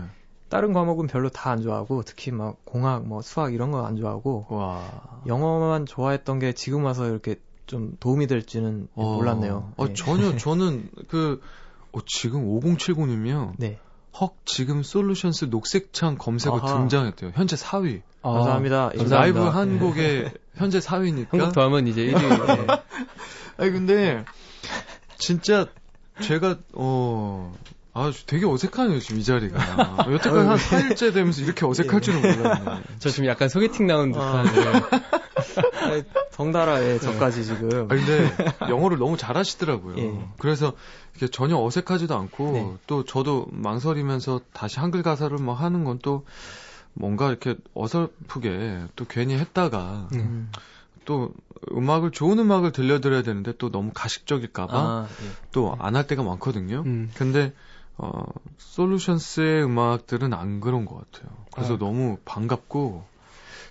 [0.50, 4.46] 다른 과목은 별로 다 안 좋아하고, 특히 막 공학, 뭐 수학 이런 거 안 좋아하고,
[4.50, 5.22] 와.
[5.28, 9.74] 영어만 좋아했던 게 지금 와서 이렇게 좀 도움이 될지는 어, 몰랐네요.
[9.76, 9.94] 어, 네.
[9.94, 11.42] 전혀 저는 그
[11.92, 13.80] 어, 지금 5070이면 네.
[14.20, 16.78] 헉 지금 솔루션스 녹색창 검색어 아하.
[16.78, 17.32] 등장했대요.
[17.36, 18.02] 현재 4위.
[18.22, 18.92] 아, 감사합니다.
[18.94, 18.98] 예.
[19.00, 19.16] 감사합니다.
[19.20, 21.32] 라이브 한 곡에 현재 4위니까.
[21.32, 22.82] 한곡 더 하면 이제 1위.
[23.58, 24.24] 아니 근데
[25.18, 25.68] 진짜
[26.22, 27.54] 제가 어
[27.96, 30.08] 아, 되게 어색하네요, 지금 이 자리가.
[30.12, 32.82] 여태까지 한 4일째 되면서 이렇게 어색할 줄은 몰랐네.
[33.00, 34.48] 저 지금 약간 소개팅 나온 듯한.
[34.48, 34.90] 아.
[35.94, 36.00] 예.
[36.00, 37.86] 아니, 덩달아, 예, 저까지 지금.
[37.86, 38.30] 아, 근데
[38.70, 39.98] 영어를 너무 잘하시더라고요.
[39.98, 40.28] 예.
[40.38, 40.74] 그래서
[41.14, 42.74] 이렇게 전혀 어색하지도 않고 네.
[42.88, 46.26] 또 저도 망설이면서 다시 한글 가사를 뭐 하는 건 또
[46.94, 50.52] 뭔가 이렇게 어설프게 또 괜히 했다가 음.
[51.06, 51.34] 또
[51.72, 55.30] 음악을 좋은 음악을 들려드려야 되는데 또 너무 가식적일까봐 아, 예.
[55.52, 56.84] 또안 할 때가 많거든요.
[56.86, 57.12] 음.
[57.16, 57.54] 근데
[57.98, 58.24] 어
[58.58, 61.32] 솔루션스의 음악들은 안 그런 것 같아요.
[61.52, 61.78] 그래서 아.
[61.78, 63.06] 너무 반갑고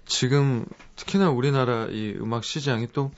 [0.04, 0.66] 지금
[1.02, 3.10] 특히나 우리나라 이 음악 시장이 또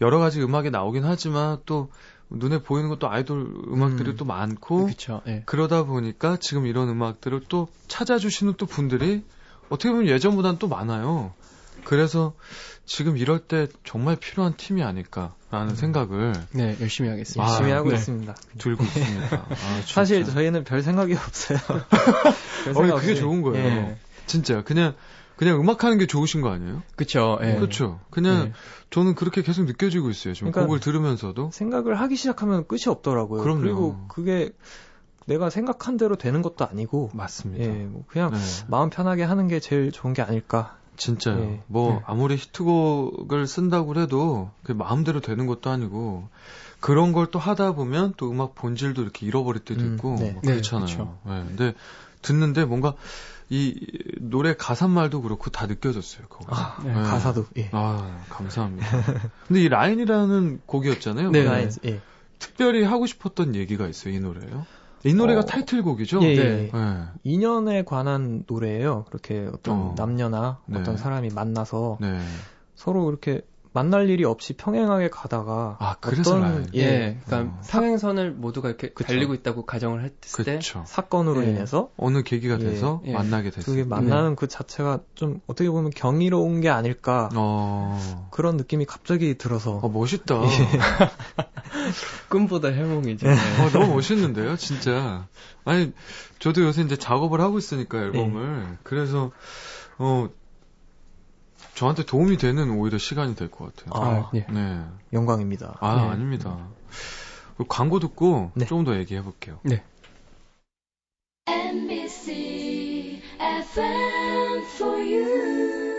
[0.00, 1.90] 여러 가지 음악이 나오긴 하지만 또
[2.28, 4.16] 눈에 보이는 것도 아이돌 음악들이 음.
[4.16, 5.22] 또 많고 그쵸.
[5.28, 5.42] 예.
[5.46, 9.22] 그러다 보니까 지금 이런 음악들을 또 찾아주시는 또 분들이
[9.68, 11.32] 어떻게 보면 예전보다는 또 많아요.
[11.84, 12.34] 그래서
[12.86, 17.48] 지금 이럴 때 정말 필요한 팀이 아닐까라는 생각을 네, 열심히 하겠습니다.
[17.48, 17.96] 열심히 아, 하고 네.
[17.96, 18.34] 있습니다.
[18.58, 19.36] 들고 있습니다.
[19.36, 19.82] 아.
[19.86, 21.58] 사실 저희는 별 생각이 없어요.
[22.64, 23.16] 별 어, 생각 그게 없이.
[23.16, 23.64] 좋은 거예요.
[23.64, 23.96] 예.
[24.26, 24.94] 진짜 그냥
[25.36, 26.82] 그냥 음악하는 게 좋으신 거 아니에요?
[26.96, 27.38] 그쵸.
[27.42, 27.54] 예.
[27.56, 28.00] 그렇죠.
[28.10, 28.52] 그냥 네.
[28.90, 30.34] 저는 그렇게 계속 느껴지고 있어요.
[30.34, 31.50] 지금 그러니까 곡을 들으면서도.
[31.52, 33.42] 생각을 하기 시작하면 끝이 없더라고요.
[33.42, 33.62] 그럼요.
[33.64, 34.52] 리고 그게
[35.26, 37.64] 내가 생각한 대로 되는 것도 아니고, 맞습니다.
[37.64, 38.38] 예, 뭐 그냥 네.
[38.68, 41.38] 마음 편하게 하는 게 제일 좋은 게 아닐까 진짜요.
[41.38, 41.62] 네.
[41.66, 42.00] 뭐 네.
[42.06, 46.28] 아무리 히트곡을 쓴다고 해도 그 마음대로 되는 것도 아니고
[46.78, 50.32] 그런 걸 또 하다 보면 또 음악 본질도 이렇게 잃어버릴 때도 음, 있고 네.
[50.32, 51.18] 뭐 네, 그렇잖아요.
[51.24, 51.74] 네, 근데
[52.22, 52.94] 듣는데 뭔가
[53.50, 53.86] 이
[54.20, 56.26] 노래 가사말도 그렇고 다 느껴졌어요.
[56.28, 56.52] 거기서.
[56.54, 56.92] 아, 네.
[56.92, 57.68] 가사도 예.
[57.72, 58.86] 아, 감사합니다.
[59.46, 61.30] 근데 이 라인이라는 곡이었잖아요.
[61.30, 61.44] 네.
[61.44, 62.00] 라인, 예.
[62.38, 64.66] 특별히 하고 싶었던 얘기가 있어요, 이 노래요.
[65.04, 66.22] 이 노래가 어, 타이틀곡이죠?
[66.22, 66.36] 예, 예.
[66.36, 66.70] 네.
[66.72, 67.02] 네.
[67.24, 69.04] 인연에 관한 노래예요.
[69.04, 69.94] 그렇게 어떤 어.
[69.96, 70.80] 남녀나 네.
[70.80, 72.18] 어떤 사람이 만나서 네.
[72.74, 73.42] 서로 이렇게
[73.74, 76.68] 만날 일이 없이 평행하게 가다가 아, 그래서 라인.
[76.74, 77.62] 예, 예, 그러니까 어.
[77.62, 79.08] 상행선을 모두가 이렇게 그쵸.
[79.08, 80.84] 달리고 있다고 가정을 했을 때 그쵸.
[80.86, 81.50] 사건으로 예.
[81.50, 83.12] 인해서 어느 계기가 예, 돼서 예.
[83.12, 83.64] 만나게 됐어요.
[83.64, 89.72] 그게 만나는 그 자체가 좀 어떻게 보면 경이로운 게 아닐까 어, 그런 느낌이 갑자기 들어서
[89.82, 90.40] 어, 멋있다.
[92.30, 93.26] 꿈보다 해몽이죠.
[93.28, 95.26] 어, 너무 멋있는데요, 진짜.
[95.64, 95.92] 아니,
[96.38, 98.78] 저도 요새 이제 작업을 하고 있으니까 앨범을.
[98.84, 99.32] 그래서,
[99.98, 100.28] 어,
[101.74, 104.02] 저한테 도움이 되는 오히려 시간이 될 것 같아요.
[104.02, 104.46] 아, 예.
[104.50, 104.80] 네.
[105.12, 105.76] 영광입니다.
[105.80, 106.02] 아, 네.
[106.08, 106.68] 아닙니다.
[107.68, 108.64] 광고 듣고 네.
[108.66, 109.60] 조금 더 얘기해 볼게요.
[111.46, 115.93] NBC FM for you.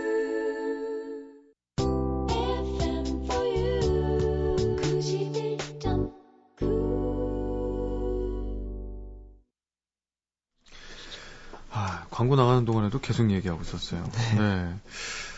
[12.26, 14.04] 광고 나가는 동안에도 계속 얘기하고 있었어요.
[14.38, 14.74] 네.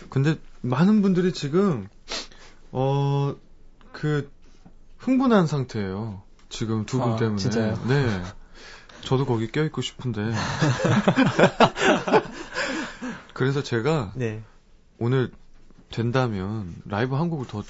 [0.09, 1.89] 근데 많은 분들이 지금,
[2.71, 3.35] 어,
[3.91, 4.31] 그,
[4.97, 6.21] 흥분한 상태예요.
[6.47, 7.39] 지금 두분 아, 때문에.
[7.39, 7.77] 진짜요?
[7.87, 8.23] 네.
[9.01, 10.31] 저도 거기 껴있고 싶은데.
[13.33, 14.41] 그래서 제가 네.
[14.97, 15.31] 오늘
[15.91, 17.63] 된다면 라이브 한 곡을 더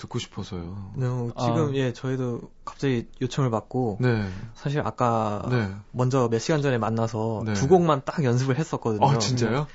[0.00, 0.92] 듣고 싶어서요.
[0.96, 1.44] 네, 아.
[1.44, 4.26] 지금 예 저희도 갑자기 요청을 받고 네.
[4.54, 5.68] 사실 아까 네.
[5.92, 7.52] 먼저 몇 시간 전에 만나서 네.
[7.52, 9.06] 두 곡만 딱 연습을 했었거든요.
[9.06, 9.66] 아, 진짜요?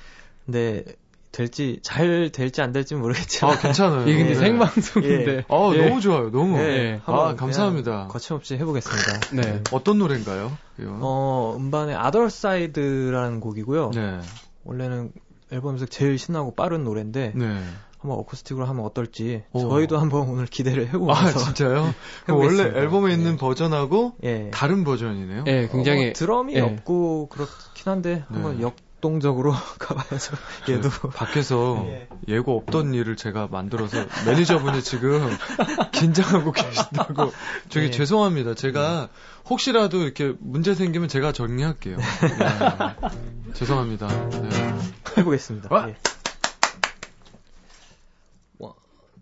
[0.44, 0.84] 근데
[1.30, 4.02] 될지 잘 될지 안 될지 모르겠지만 아, 괜찮아요.
[4.02, 4.34] 이게 근데 네.
[4.34, 5.44] 생방송인데.
[5.48, 5.88] 아, 예.
[5.88, 6.30] 너무 좋아요.
[6.30, 6.58] 너무.
[6.58, 8.08] 예, 아, 한번 감사합니다.
[8.08, 9.20] 거침없이 해보겠습니다.
[9.32, 9.62] 네.
[9.70, 10.56] 어떤 노래인가요?
[10.80, 10.98] 이거?
[11.00, 13.90] 어 음반의 Other Side라는 곡이고요.
[13.94, 14.20] 네.
[14.64, 15.12] 원래는
[15.52, 17.60] 앨범에서 제일 신나고 빠른 노래인데 네.
[17.98, 19.68] 한번 어쿠스틱으로 하면 어떨지 오.
[19.68, 21.94] 저희도 한번 오늘 기대를 아, 해보면서 진짜요?
[22.24, 22.62] 그럼 원래.
[22.62, 23.36] 앨범에 있는 네.
[23.36, 25.44] 버전하고 예 다른 버전이네요?
[25.46, 26.60] 예, 굉장히 어, 뭐 드럼이 예.
[26.60, 28.62] 없고 그렇긴 한데 한번 네.
[28.62, 30.34] 역 동적으로 가봐야죠.
[30.70, 32.08] 얘도 밖에서 예.
[32.28, 35.28] 예고 없던 일을 제가 만들어서 매니저분이 지금
[35.92, 37.30] 긴장하고 계신다고
[37.68, 37.90] 저기 네.
[37.90, 38.54] 죄송합니다.
[38.54, 39.08] 제가
[39.48, 41.98] 혹시라도 이렇게 문제 생기면 제가 정리할게요.
[41.98, 43.10] 네.
[43.52, 44.08] 죄송합니다.
[44.30, 44.48] 네.
[45.18, 45.68] 해보겠습니다.
[45.70, 45.88] 와!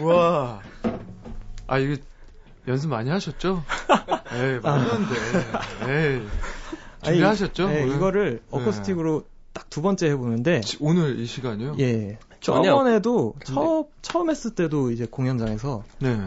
[0.00, 0.60] 와.
[1.66, 1.96] 아, 이게
[2.68, 3.62] 연습 많이 하셨죠?
[4.32, 6.16] 에이, 안 돼.
[6.16, 6.26] 에이.
[7.02, 7.68] 준비하셨죠?
[7.68, 7.96] 네, 오늘?
[7.96, 8.40] 이거를 네.
[8.50, 11.76] 어쿠스틱으로 딱 두 번째 해보는데 지- 오늘 이 시간이요?
[11.80, 16.18] 예 저번에도 처음 처음 했을 때도 이제 공연장에서 네.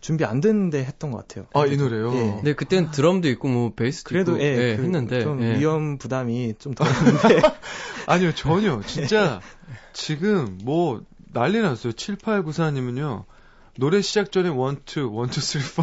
[0.00, 1.46] 준비 안 됐는데 했던 것 같아요.
[1.54, 2.12] 아, 이 노래요?
[2.14, 2.18] 예.
[2.36, 5.58] 근데 그때는 드럼도 있고 뭐 베이스도 그래도 있고 예, 예, 그 했는데 좀 예.
[5.58, 7.40] 위험 부담이 좀 덜했는데
[8.06, 8.80] 아니요, 전혀.
[8.86, 9.40] 진짜,
[9.94, 11.00] 지금, 뭐,
[11.34, 11.92] 난리 났어요.
[11.92, 13.24] 7894님은요,
[13.78, 15.82] 노래 시작 전에 1, 2, 1, 2, 3, 4.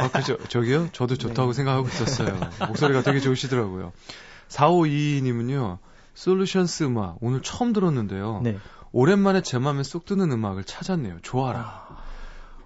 [0.00, 0.36] 아, 그죠.
[0.48, 0.90] 저기요?
[0.92, 2.38] 저도 좋다고 생각하고 있었어요.
[2.66, 3.92] 목소리가 되게 좋으시더라고요.
[4.48, 5.78] 4522님은요,
[6.14, 8.40] 솔루션스 음악, 오늘 처음 들었는데요.
[8.42, 8.58] 네.
[8.92, 11.18] 오랜만에 제 맘에 쏙 드는 음악을 찾았네요.
[11.22, 11.86] 좋아라.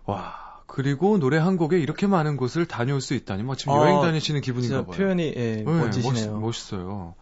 [0.05, 0.49] 와.
[0.67, 3.43] 그리고 노래 한 곡에 이렇게 많은 곳을 다녀올 수 있다니.
[3.43, 4.97] 뭐 지금 아, 여행 다니시는 기분인가 봐요.
[4.97, 6.39] 표현이 예, 네, 멋지시네요.
[6.39, 7.15] 멋있, 어요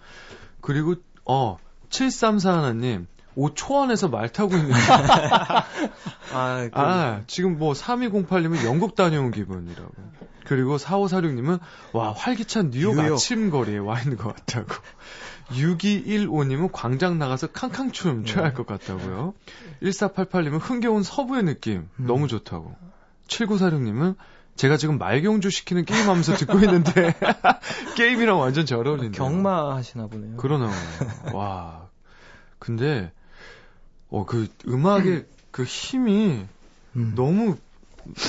[0.60, 4.72] 그리고 어 7341님 옷 초원에서 말 타고 있는
[6.32, 9.92] 아, 그, 아 지금 뭐 3208님은 영국 다녀온 기분이라고
[10.44, 11.60] 그리고 4546님은
[11.92, 13.14] 와 활기찬 뉴욕, 뉴욕.
[13.14, 14.74] 아침 거리에 와 있는 것 같다고
[15.50, 19.34] 6215님은 광장 나가서 캉캉춤 춰야 할 것 같다고요
[19.82, 22.06] 1488님은 흥겨운 서부의 느낌 음.
[22.06, 22.74] 너무 좋다고
[23.28, 24.16] 7946님은
[24.56, 27.14] 제가 지금 말경주 시키는 게임 하면서 듣고 있는데
[27.96, 29.12] 게임이랑 완전 잘 어울리네요.
[29.12, 30.36] 경마 하시나 보네요.
[30.38, 30.70] 그러나
[31.34, 31.88] 와.
[32.58, 33.12] 근데
[34.10, 36.46] 어 그 음악의 그 힘이
[36.96, 37.12] 음.
[37.16, 37.56] 너무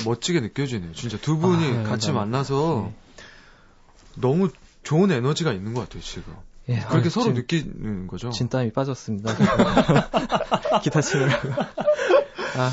[0.04, 0.92] 멋지게 느껴지네요.
[0.92, 2.12] 진짜 두 분이 아, 네, 같이 감사합니다.
[2.12, 3.22] 만나서 네.
[4.16, 4.50] 너무
[4.82, 6.34] 좋은 에너지가 있는 것 같아요, 지금.
[6.68, 8.30] 예, 그렇게 아, 서로 지금 느끼는 거죠.
[8.30, 9.34] 진땀이 빠졌습니다.
[10.82, 11.48] 기타 치느라고.
[12.56, 12.70] 아,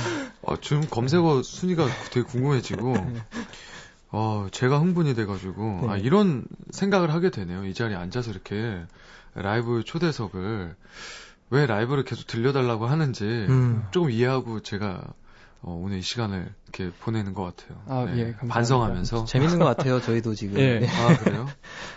[0.47, 2.95] 아, 지금 검색어 순위가 되게 궁금해지고,
[4.11, 5.87] 어, 제가 흥분이 돼가지고, 네.
[5.89, 7.65] 아, 이런 생각을 하게 되네요.
[7.65, 8.81] 이 자리에 앉아서 이렇게
[9.35, 10.75] 라이브 초대석을,
[11.49, 13.86] 왜 라이브를 계속 들려달라고 하는지, 음.
[13.91, 15.01] 조금 이해하고 제가,
[15.62, 17.81] 어, 오늘 이 시간을 이렇게 보내는 것 같아요.
[17.88, 18.47] 아, 예, 감사합니다.
[18.47, 19.25] 반성하면서.
[19.25, 20.58] 재밌는 것 같아요, 저희도 지금.
[20.60, 20.79] 예.
[20.79, 20.88] 네.
[20.88, 21.47] 아, 그래요?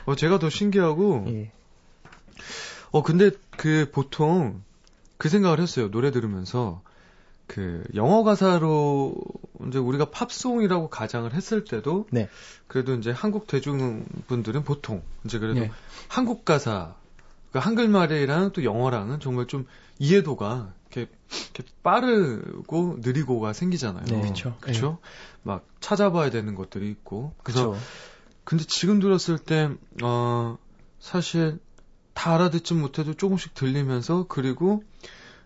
[0.07, 1.53] 어, 제가 더 신기하고, 예.
[2.91, 4.63] 어, 근데 그 보통
[5.19, 5.91] 그 생각을 했어요.
[5.91, 6.81] 노래 들으면서
[7.47, 9.15] 그 영어 가사로
[9.67, 12.29] 이제 우리가 팝송이라고 가장을 했을 때도 네.
[12.67, 15.71] 그래도 이제 한국 대중분들은 보통 이제 그래도 예.
[16.09, 16.95] 한국 가사
[17.53, 19.67] 그 한글말이랑 또 영어랑은 정말 좀
[19.99, 21.11] 이해도가 이렇게,
[21.55, 24.05] 이렇게 빠르고 느리고가 생기잖아요.
[24.05, 24.21] 네.
[24.23, 24.57] 그쵸.
[24.61, 24.99] 그쵸?
[25.43, 27.33] 막 찾아봐야 되는 것들이 있고.
[27.43, 27.83] 그래서 그쵸.
[28.45, 29.71] 근데 지금 들었을 때,
[30.03, 30.57] 어,
[30.99, 31.59] 사실
[32.15, 34.83] 다 알아듣지 못해도 조금씩 들리면서 그리고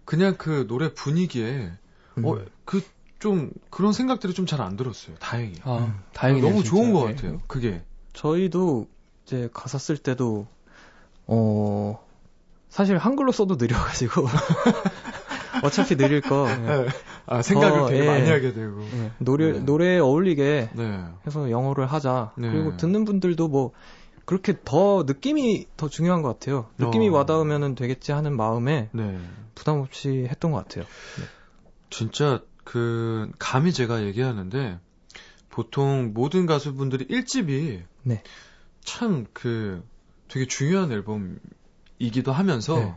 [0.04, 1.72] 그냥 그 노래 분위기에,
[2.18, 2.24] 음.
[2.24, 2.82] 어, 그
[3.22, 5.14] 좀 그런 생각들이 좀 잘 안 들었어요.
[5.20, 5.54] 다행히.
[5.62, 6.50] 아, 다행이네요.
[6.50, 6.98] 너무 좋은 진짜.
[6.98, 7.14] 것 예.
[7.14, 7.40] 같아요.
[7.46, 7.84] 그게.
[8.14, 8.88] 저희도
[9.24, 10.48] 이제 가사 쓸 때도
[11.34, 12.04] 어
[12.68, 14.26] 사실 한글로 써도 느려가지고
[15.64, 16.46] 어차피 느릴 거
[17.26, 18.06] 아, 생각을 어, 되게 예.
[18.06, 18.82] 많이 하게 되고.
[18.82, 19.58] 예, 노래 네.
[19.60, 21.04] 노래에 어울리게 네.
[21.26, 22.32] 해서 영어를 하자.
[22.36, 22.50] 네.
[22.50, 23.72] 그리고 듣는 분들도 뭐
[24.24, 26.66] 그렇게 더 느낌이 더 중요한 것 같아요.
[26.78, 27.12] 느낌이 어.
[27.12, 29.18] 와닿으면 되겠지 하는 마음에 네.
[29.54, 30.84] 부담 없이 했던 것 같아요.
[31.90, 34.78] 진짜 그 감히 제가 얘기하는데
[35.48, 38.22] 보통 모든 가수분들이 1집이 네.
[38.84, 39.82] 참그
[40.32, 42.94] 되게 중요한 앨범이기도 하면서 네.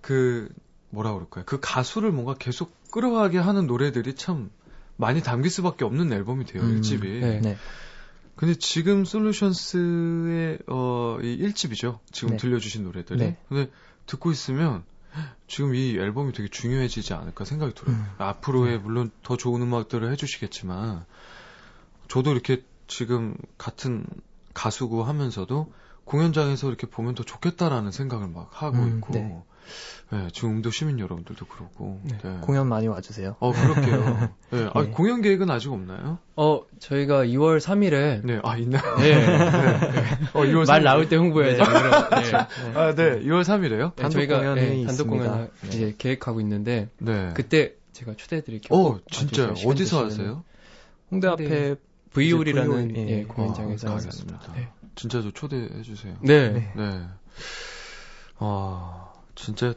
[0.00, 0.48] 그
[0.90, 1.44] 뭐라 그럴까요?
[1.44, 4.48] 그 가수를 뭔가 계속 끌어가게 하는 노래들이 참
[4.96, 6.62] 많이 담길 수밖에 없는 앨범이 돼요.
[6.62, 7.02] 음, 1집이.
[7.02, 7.40] 네.
[7.40, 7.56] 네.
[8.36, 11.98] 근데 지금 솔루션스의 어, 이 1집이죠.
[12.12, 12.36] 지금 네.
[12.36, 13.18] 들려주신 노래들이.
[13.18, 13.36] 네.
[13.48, 13.68] 근데
[14.06, 14.84] 듣고 있으면
[15.48, 17.96] 지금 이 앨범이 되게 중요해지지 않을까 생각이 들어요.
[17.96, 18.06] 음.
[18.18, 21.04] 앞으로의 물론 더 좋은 음악들을 해주시겠지만
[22.06, 24.06] 저도 이렇게 지금 같은
[24.54, 25.72] 가수고 하면서도
[26.08, 29.42] 공연장에서 이렇게 보면 더 좋겠다라는 생각을 막 하고 음, 있고 네.
[30.10, 32.16] 네, 지금 음도 시민 여러분들도 그렇고 네.
[32.22, 32.38] 네.
[32.40, 33.36] 공연 많이 와주세요.
[33.38, 34.30] 어 그렇게요.
[34.50, 34.70] 네.
[34.72, 34.90] 아, 네.
[34.90, 36.18] 공연 계획은 아직 없나요?
[36.34, 38.82] 어, 저희가 2월 3일에 네, 아 있나요?
[39.00, 39.14] 예.
[40.32, 40.84] 어, 2월 말 3일.
[40.84, 41.62] 나올 때 홍보해야죠.
[41.62, 42.32] 예.
[42.74, 43.20] 아, 네.
[43.20, 43.94] 2월 3일에요?
[43.94, 45.08] 네, 단독 저희가 공연이 예, 단독.
[45.08, 45.68] 공연 네.
[45.68, 47.32] 이제 계획하고 있는데 네.
[47.34, 48.78] 그때 제가 초대해 드릴게요.
[48.78, 49.52] 어, 진짜요?
[49.66, 50.42] 어디서 하세요?
[51.10, 51.76] 홍대 앞에
[52.14, 53.24] VOL, 예, 예.
[53.24, 53.96] 공연장에서 아.
[53.96, 54.52] 있습니다.
[54.54, 54.68] 네.
[54.98, 56.16] 진짜 저 초대해 주세요.
[56.20, 56.50] 네.
[56.50, 56.72] 네.
[56.74, 57.06] 네.
[58.38, 59.72] 아, 진짜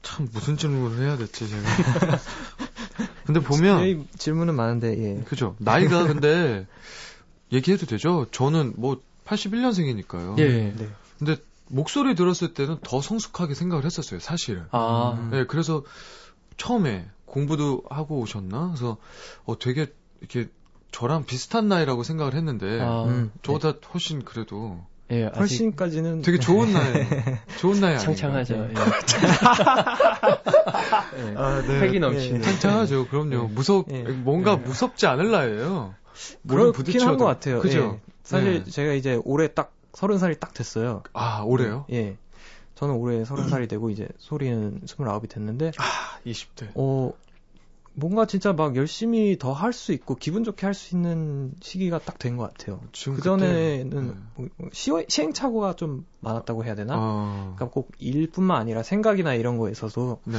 [0.00, 1.62] 참 무슨 질문을 해야 될지 제가.
[3.26, 5.22] 근데 보면 저희 질문은 많은데 예.
[5.24, 5.56] 그죠.
[5.58, 6.66] 나이가 근데
[7.52, 8.26] 얘기해도 되죠?
[8.30, 10.38] 저는 뭐 81년생이니까요.
[10.38, 10.72] 예.
[10.74, 10.88] 네.
[11.18, 11.36] 근데
[11.68, 14.64] 목소리 들었을 때는 더 성숙하게 생각을 했었어요, 사실은.
[14.70, 15.30] 아, 음.
[15.32, 15.84] 네, 그래서
[16.56, 18.68] 처음에 공부도 하고 오셨나?
[18.68, 18.96] 그래서
[19.44, 20.48] 어 되게 이렇게
[20.94, 23.32] 저랑 비슷한 나이라고 생각을 했는데 아, 음.
[23.42, 24.78] 저보다 훨씬 그래도
[25.10, 27.04] 예, 아직 훨씬까지는 되게 좋은 나이,
[27.58, 27.98] 좋은 나이?
[27.98, 28.54] 창창하죠.
[28.54, 28.74] 예.
[31.18, 31.34] 예.
[31.36, 31.80] 아, 네.
[31.80, 32.38] 패기 넘치는.
[32.38, 32.42] 예.
[32.44, 33.08] 창창하죠.
[33.08, 33.48] 그럼요.
[33.48, 34.02] 무섭 예.
[34.04, 35.94] 뭔가 무섭지 않을 나이예요.
[36.48, 37.60] 그렇긴 한 것 같아요.
[37.60, 37.98] 그죠?
[37.98, 38.12] 예.
[38.22, 38.70] 사실 네.
[38.70, 41.02] 제가 이제 올해 딱 서른 살이 딱 됐어요.
[41.12, 41.86] 아 올해요?
[41.92, 42.16] 예.
[42.76, 46.68] 저는 올해 서른 살이 되고 이제 소리는 스물아홉이 됐는데 아 20대.
[46.76, 47.12] 어
[47.94, 52.18] 뭔가 진짜 막 열심히 더 할 수 있고 기분 좋게 할 수 있는 시기가 딱
[52.18, 52.80] 된 것 같아요.
[53.16, 54.14] 그 전에는 네.
[54.36, 56.94] 뭐 시어- 시행착오가 좀 많았다고 해야 되나?
[56.96, 60.38] 어, 그러니까 꼭 일뿐만 아니라 생각이나 이런 거에 있어서 네.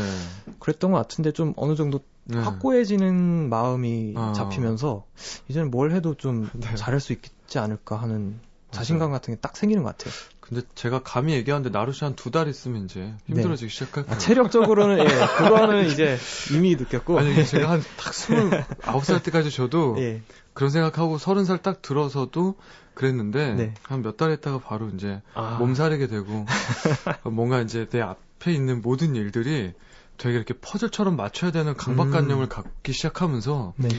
[0.60, 2.38] 그랬던 것 같은데 좀 어느 정도 네.
[2.40, 4.34] 확고해지는 마음이 어.
[4.36, 5.06] 잡히면서
[5.48, 6.76] 이제는 뭘 해도 좀 네.
[6.76, 8.40] 잘할 수 있지 않을까 하는
[8.72, 10.14] 자신감 같은 게 딱 생기는 것 같아요.
[10.48, 14.16] 근데 제가 감히 얘기하는데 나루시 한두 달 있으면 이제 힘들어지기 시작할 거예요.
[14.16, 16.18] 아, 체력적으로는 예, 그거는 이제
[16.54, 20.22] 이미 느꼈고 아니 제가 한딱 스물 아홉 살 때까지 저도 예,
[20.54, 22.56] 그런 생각하고 서른 살 딱 들어서도
[22.94, 23.74] 그랬는데 네.
[23.84, 26.46] 한몇 달 있다가 바로 이제 아, 몸살이게 되고
[27.24, 29.74] 뭔가 이제 내 앞에 있는 모든 일들이
[30.18, 32.50] 되게 이렇게 퍼즐처럼 맞춰야 되는 강박관념을 음.
[32.50, 33.90] 갖기 시작하면서 네.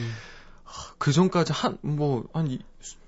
[0.97, 2.59] 그 전까지 한 뭐 한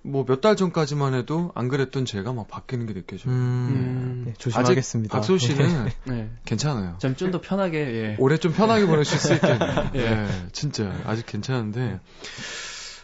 [0.04, 3.34] 뭐 몇 달 전까지만 해도 안 그랬던 제가 막 바뀌는 게 느껴져요.
[3.34, 5.18] 음, 네, 아직 조심하겠습니다.
[5.18, 6.30] 박소 씨는 네.
[6.46, 6.98] 괜찮아요.
[7.00, 8.16] 좀좀더 편하게 예.
[8.20, 9.92] 올해 좀 편하게 보내실 수 있겠네요.
[9.96, 10.00] 예.
[10.00, 12.00] 예, 진짜 아직 괜찮은데.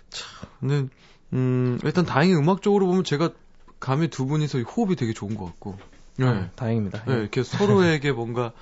[0.10, 0.88] 참, 근데
[1.34, 3.32] 음, 일단 다행히 음악적으로 보면 제가
[3.80, 5.78] 감히 두 분이서 호흡이 되게 좋은 것 같고.
[6.18, 6.28] 네.
[6.28, 7.04] 아, 다행입니다.
[7.06, 8.54] 네, 이렇게 서로에게 뭔가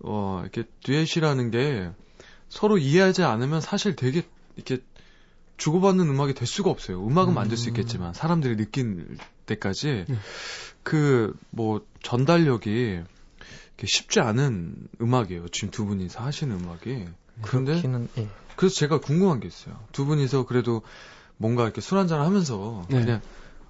[0.00, 1.90] 어 이렇게 듀엣이라는 게
[2.48, 4.22] 서로 이해하지 않으면 사실 되게
[4.56, 4.78] 이렇게
[5.56, 7.06] 주고받는 음악이 될 수가 없어요.
[7.06, 7.34] 음악은 음.
[7.34, 10.18] 만들 수 있겠지만 사람들이 느낀 때까지 음.
[10.82, 13.00] 그뭐 전달력이
[13.84, 15.48] 쉽지 않은 음악이에요.
[15.48, 17.06] 지금 두 분이서 하시는 음악이.
[17.42, 18.28] 그런데 그렇기는 예.
[18.56, 19.76] 그래서 제가 궁금한 게 있어요.
[19.92, 20.82] 두 분이서 그래도
[21.36, 23.00] 뭔가 이렇게 술 한잔 하면서 네.
[23.00, 23.20] 그냥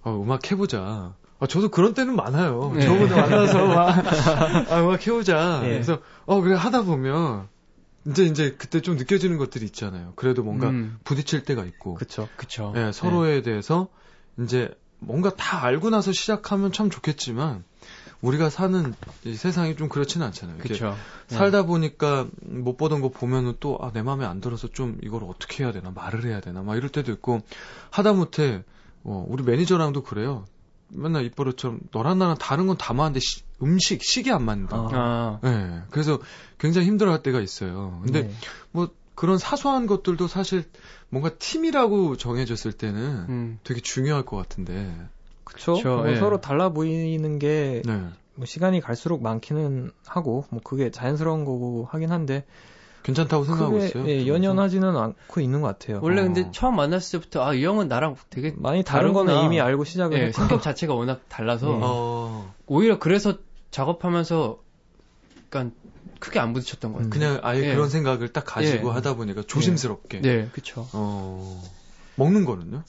[0.03, 1.15] 어, 음악 해보자.
[1.39, 2.73] 아, 저도 그런 때는 많아요.
[2.75, 2.83] 네.
[2.83, 5.61] 저번에 만나서 막, 아, 음악 해보자.
[5.65, 5.71] 예.
[5.71, 7.49] 그래서 어 그래 하다 보면
[8.07, 10.13] 이제 이제 그때 좀 느껴지는 것들이 있잖아요.
[10.17, 12.29] 그래도 뭔가 음, 부딪힐 때가 있고, 그쵸.
[12.37, 12.73] 그쵸.
[12.77, 13.89] 예, 서로에 대해서
[14.41, 17.65] 이제 뭔가 다 알고 나서 시작하면 참 좋겠지만
[18.23, 20.59] 우리가 사는 이 세상이 좀 그렇지는 않잖아요.
[20.59, 20.97] 그쵸.
[21.29, 25.65] 살다 보니까 못 보던 거 보면은 또, 아, 내 마음에 안 들어서 좀 이걸 어떻게
[25.65, 27.41] 해야 되나, 말을 해야 되나, 막 이럴 때도 있고,
[27.91, 28.65] 하다못해,
[29.05, 30.45] 어, 우리 매니저랑도 그래요.
[30.95, 34.77] 맨날 입버릇처럼 너랑 나랑 다른 건 다 맞는데 시- 음식, 식이 안 맞는다.
[34.77, 35.39] 아.
[35.43, 35.83] 아, 예.
[35.91, 36.19] 그래서
[36.59, 38.01] 굉장히 힘들어 할 때가 있어요.
[38.05, 38.35] 근데 네.
[38.73, 40.65] 뭐 그런 사소한 것들도 사실
[41.11, 44.95] 뭔가 팀이라고 정해졌을 때는 음, 되게 중요할 것 같은데.
[45.45, 45.75] 그쵸.
[45.75, 46.17] 그쵸, 뭐 예.
[46.17, 48.05] 서로 달라 보이는 게 네.
[48.35, 52.45] 뭐 시간이 갈수록 많기는 하고 뭐 그게 자연스러운 거고 하긴 한데
[53.03, 54.09] 괜찮다고 생각하고 그게 있어요.
[54.09, 56.01] 예, 연연하지는 않고 있는 것 같아요.
[56.03, 56.25] 원래 어.
[56.25, 59.47] 근데 처음 만났을 때부터 아, 이 형은 나랑 되게 많이 다른 거는 다르구나.
[59.47, 61.79] 이미 알고 시작을 예, 했고 성격 자체가 워낙 달라서 예.
[61.83, 63.39] 어, 오히려 그래서
[63.71, 64.59] 작업하면서
[65.47, 65.73] 약간
[66.21, 67.09] 크게 안 부딪혔던 것 같아요.
[67.09, 67.11] 음.
[67.11, 67.75] 그냥 아예 예.
[67.75, 68.93] 그런 생각을 딱 가지고 예.
[68.93, 70.21] 하다 보니까 조심스럽게.
[70.21, 70.87] 네, 그쵸.
[70.93, 71.61] 어,
[72.15, 72.85] 먹는 거는요?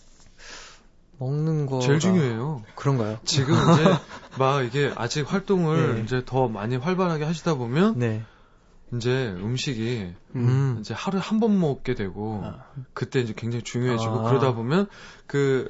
[1.17, 2.63] 먹는 거 제일 중요해요.
[2.75, 3.17] 그런가요?
[3.23, 3.83] 지금 이제
[4.37, 6.01] 막 이게 아직 활동을 네.
[6.03, 8.23] 이제 더 많이 활발하게 하시다 보면 네.
[8.95, 10.77] 이제 음식이 음.
[10.79, 12.65] 이제 하루에 한 번 먹게 되고 아.
[12.93, 14.29] 그때 이제 굉장히 중요해지고 아.
[14.29, 14.87] 그러다 보면
[15.27, 15.67] 그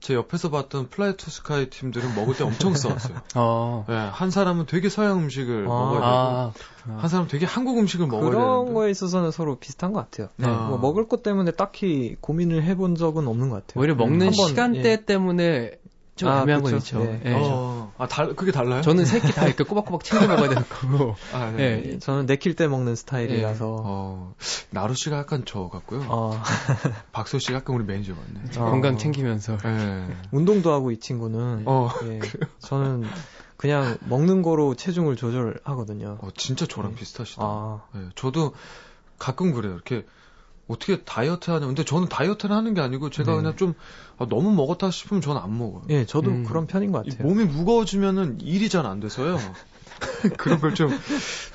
[0.00, 3.18] 제 옆에서 봤던 Fly to Sky 팀들은 먹을 때 엄청 싸웠어요.
[3.36, 3.84] 어.
[3.90, 5.68] 예, 한 사람은 되게 서양 음식을 아.
[5.68, 6.52] 먹어야 되고 아,
[6.96, 10.28] 한 사람은 되게 한국 음식을 먹어야 그런 되는데 거에 있어서는 서로 비슷한 것 같아요.
[10.36, 10.46] 네.
[10.48, 10.68] 아.
[10.68, 13.80] 뭐 먹을 것 때문에 딱히 고민을 해본 적은 없는 것 같아요.
[13.80, 15.04] 오히려 먹는 한번, 시간대 예.
[15.04, 15.72] 때문에
[16.20, 16.98] 좀 아, 애매한 건 그쵸.
[17.02, 17.10] 있죠.
[17.10, 17.20] 네.
[17.24, 17.32] 예.
[17.34, 18.82] 어, 아, 달, 그게 달라요?
[18.82, 21.16] 저는 새끼 다 이렇게 꼬박꼬박 챙겨 먹어야 되는 거고.
[21.32, 21.56] 아, 예.
[21.56, 21.98] 네.
[21.98, 24.34] 저는 내킬 때 먹는 스타일이라서 어,
[24.68, 26.04] 나루 씨가 약간 저 같고요.
[26.08, 26.38] 어,
[27.12, 28.58] 박소 씨가 약간 우리 매니저 같네.
[28.60, 28.70] 어.
[28.70, 29.56] 건강 챙기면서.
[29.64, 30.06] 예.
[30.30, 32.20] 운동도 하고 이 친구는 어, 예,
[32.58, 33.04] 저는
[33.56, 36.18] 그냥 먹는 거로 체중을 조절하거든요.
[36.20, 36.98] 어, 진짜 저랑 네.
[36.98, 37.42] 비슷하시다.
[37.42, 38.52] 아, 예, 저도
[39.18, 39.72] 가끔 그래요.
[39.72, 40.04] 이렇게
[40.70, 41.66] 어떻게 다이어트 하냐.
[41.66, 43.36] 근데 저는 다이어트를 하는 게 아니고 제가 네.
[43.38, 43.74] 그냥 좀
[44.18, 45.82] 아, 너무 먹었다 싶으면 저는 안 먹어요.
[45.90, 46.44] 예, 저도 음.
[46.44, 47.26] 그런 편인 것이 같아요.
[47.26, 49.38] 몸이 무거워지면은 일이 잘 안 돼서요.
[50.38, 50.90] 그런 걸 좀,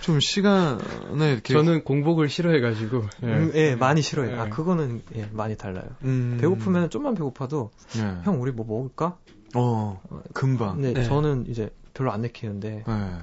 [0.02, 1.54] 좀 시간에 이렇게.
[1.54, 3.04] 저는 공복을 싫어해가지고.
[3.24, 4.40] 음, 예, 많이 싫어요.
[4.40, 4.50] 아, 예.
[4.50, 5.86] 그거는 예, 많이 달라요.
[6.04, 8.18] 음, 배고프면 좀만 배고파도 네.
[8.24, 9.18] 형 우리 뭐 먹을까?
[9.56, 10.02] 어,
[10.34, 10.76] 금방.
[10.76, 11.04] 근데 네.
[11.04, 13.18] 저는 이제 별로 안 내키는데 네.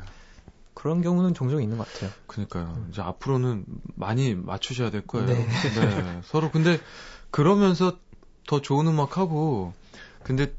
[0.83, 2.11] 그런 경우는 종종 있는 것 같아요.
[2.27, 2.85] 그니까요.
[2.91, 3.65] 이제 앞으로는
[3.95, 5.29] 많이 맞추셔야 될 거예요.
[5.29, 5.35] 네.
[5.37, 6.21] 네.
[6.25, 6.81] 서로 근데
[7.31, 7.97] 그러면서
[8.49, 9.75] 더 좋은 음악 하고
[10.25, 10.53] 근데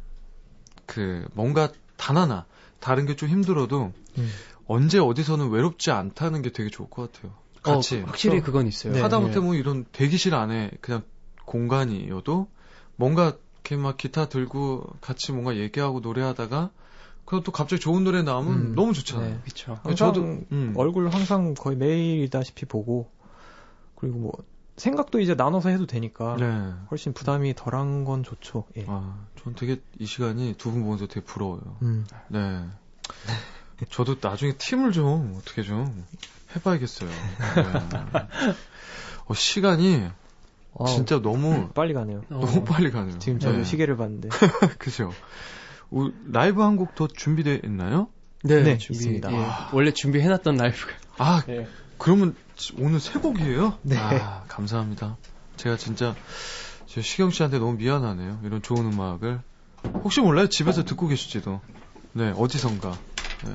[0.86, 2.46] 그 뭔가 단 하나
[2.80, 4.32] 다른 게 좀 힘들어도 음.
[4.66, 7.34] 언제 어디서는 외롭지 않다는 게 되게 좋을 것 같아요.
[7.62, 8.94] 같이 어, 확실히 그건 있어요.
[8.94, 9.02] 네.
[9.02, 11.02] 하다못해 뭐 이런 대기실 안에 그냥
[11.44, 12.48] 공간이어도
[12.96, 16.70] 뭔가 이렇게 막 기타 들고 같이 뭔가 얘기하고 노래하다가
[17.26, 18.76] 그럼 또 갑자기 좋은 노래 나오면 음.
[18.76, 19.30] 너무 좋잖아요.
[19.30, 19.40] 네.
[19.44, 19.80] 그쵸.
[19.84, 20.74] 항상 저도 음.
[20.76, 23.10] 얼굴 항상 거의 매일이다시피 보고
[23.96, 24.32] 그리고 뭐
[24.76, 26.74] 생각도 이제 나눠서 해도 되니까 네.
[26.92, 28.66] 훨씬 부담이 덜한 건 좋죠.
[28.78, 28.86] 예.
[28.88, 31.78] 아, 전 되게 이 시간이 두 분 보면서 되게 부러워요.
[31.84, 32.06] 음.
[32.28, 32.66] 네.
[33.90, 36.06] 저도 나중에 팀을 좀 어떻게 좀
[36.56, 37.10] 해봐야겠어요.
[37.10, 38.20] 네.
[39.26, 40.08] 어, 시간이
[40.74, 42.20] 어, 진짜 너무 빨리 가네요.
[42.30, 42.40] 어.
[42.40, 43.20] 너무 빨리 가네요.
[43.20, 43.64] 지금 저도 네.
[43.64, 44.30] 시계를 봤는데
[44.80, 45.12] 그죠.
[45.94, 48.08] 우- 라이브 한 곡 더 준비되어 있나요?
[48.44, 49.32] 네, 네, 준비, 있습니다.
[49.32, 49.46] 예.
[49.74, 50.92] 원래 준비해놨던 라이브가.
[51.18, 51.68] 아, 예.
[51.98, 53.78] 그러면 지- 오늘 새 곡이에요?
[53.84, 53.98] 네.
[53.98, 55.18] 아, 감사합니다.
[55.56, 56.16] 제가 진짜
[56.88, 58.40] 저 시경 씨한테 너무 미안하네요.
[58.44, 59.40] 이런 좋은 음악을
[60.04, 60.48] 혹시 몰라요?
[60.48, 61.62] 집에서 듣고 계실지도.
[62.14, 62.92] 네, 어디선가.
[63.46, 63.52] 네.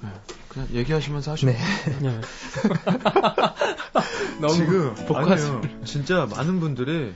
[0.00, 0.08] 네,
[0.48, 1.54] 그냥 얘기하시면서 하시면
[2.00, 2.20] 네.
[4.40, 4.94] 너무 지금.
[5.14, 5.60] 아니에요.
[5.84, 7.14] 진짜 많은 분들이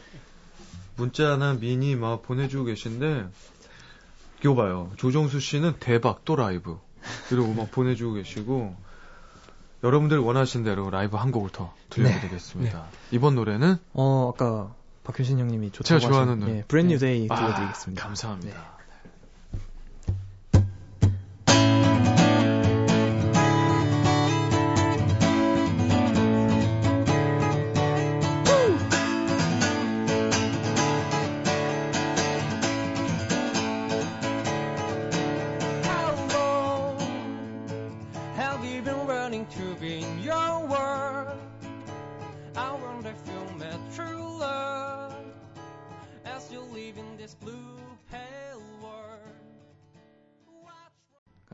[0.97, 3.27] 문자나 미니 막 보내주고 계신데
[4.41, 4.91] 이거 봐요.
[4.97, 6.79] 조정수 씨는 대박 또 라이브
[7.31, 8.77] 이러고 막 보내주고 계시고
[9.85, 12.85] 여러분들 원하시는 대로 라이브 한 곡을 더 들려드리겠습니다.
[13.11, 14.75] 이번 노래는 어 아까
[15.05, 16.59] 박효신 형님이 좋다고 제가 좋아하는 노래.
[16.59, 18.03] 예, Brand New Day 아, 들려드리겠습니다.
[18.03, 18.82] 감사합니다.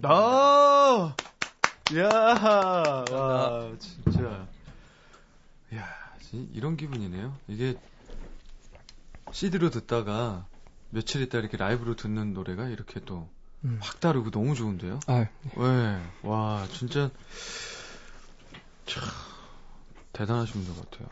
[0.03, 1.17] 아!
[1.97, 4.47] 야, 와, 진짜.
[5.75, 5.89] 야,
[6.21, 7.37] 진- 이런 기분이네요.
[7.49, 7.79] 이게
[9.33, 10.47] CD로 듣다가
[10.91, 13.29] 며칠 있다 이렇게 라이브로 듣는 노래가 이렇게 또
[13.65, 13.79] 음.
[13.83, 15.01] 확 다르고 너무 좋은데요?
[15.07, 15.27] 아,
[15.57, 16.03] 네.
[16.23, 17.11] 와, 진짜.
[18.87, 19.03] 참,
[20.13, 21.09] 대단하신 분 같아요.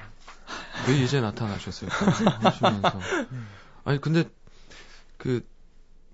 [0.88, 1.90] 왜 이제 나타나셨어요?
[1.90, 3.00] 하시면서.
[3.84, 4.24] 아니, 근데,
[5.16, 5.46] 그,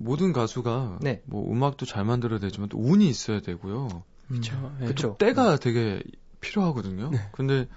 [0.02, 1.22] 모든 가수가, 네.
[1.26, 4.02] 뭐, 음악도 잘 만들어야 되지만, 또 운이 있어야 되고요.
[4.30, 4.36] 음.
[4.36, 4.72] 그쵸.
[4.80, 4.86] 예.
[4.86, 5.16] 또 그쵸.
[5.18, 6.02] 때가 되게
[6.40, 7.10] 필요하거든요.
[7.10, 7.18] 네.
[7.32, 7.68] 근데,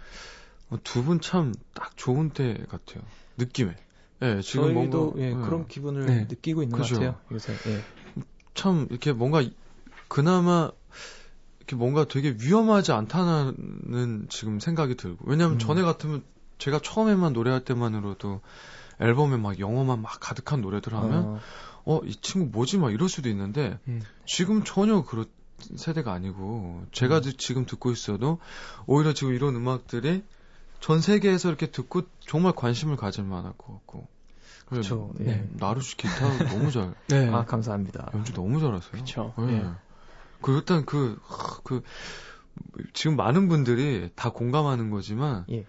[0.83, 3.03] 두 분 참 딱 좋은 때 같아요.
[3.37, 3.75] 느낌에.
[4.23, 5.21] 예, 지금 저희도 뭔가.
[5.21, 5.33] 예, 예.
[5.33, 6.27] 그런 기분을 네.
[6.29, 6.95] 느끼고 있는 그죠.
[6.95, 7.21] 것 같아요.
[7.31, 7.53] 요새.
[7.67, 7.81] 예.
[8.53, 9.43] 참 이렇게 뭔가
[10.07, 10.71] 그나마
[11.59, 15.59] 이렇게 뭔가 되게 위험하지 않다는 지금 생각이 들고 왜냐하면 음.
[15.59, 16.23] 전에 같으면
[16.57, 18.41] 제가 처음에만 노래할 때만으로도
[19.01, 21.39] 앨범에 막 영어만 막 가득한 노래들 하면 어,
[21.85, 24.01] 어 이 친구 뭐지 막 이럴 수도 있는데 음.
[24.25, 25.25] 지금 전혀 그런
[25.77, 28.39] 세대가 아니고 제가 드- 지금 듣고 있어도
[28.87, 30.23] 오히려 지금 이런 음악들이
[30.79, 34.07] 전 세계에서 이렇게 듣고 정말 관심을 가질 만할 것 같고
[34.67, 35.31] 그쵸, 네.
[35.31, 35.49] 예.
[35.53, 36.15] 나루시 기타
[36.49, 37.29] 너무 잘 네.
[37.29, 38.11] 아, 감사합니다.
[38.13, 39.03] 연주 너무 잘하세요.
[39.47, 39.53] 예.
[39.53, 39.69] 예.
[40.41, 41.81] 그 일단 그, 하, 그
[42.93, 45.65] 지금 많은 분들이 다 공감하는 거지만 예.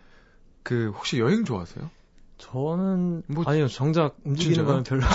[0.62, 1.90] 그 혹시 여행 좋아하세요?
[2.38, 4.64] 저는 뭐- 아니요 정작 움직이는?
[4.66, 5.10] 거는 별로 안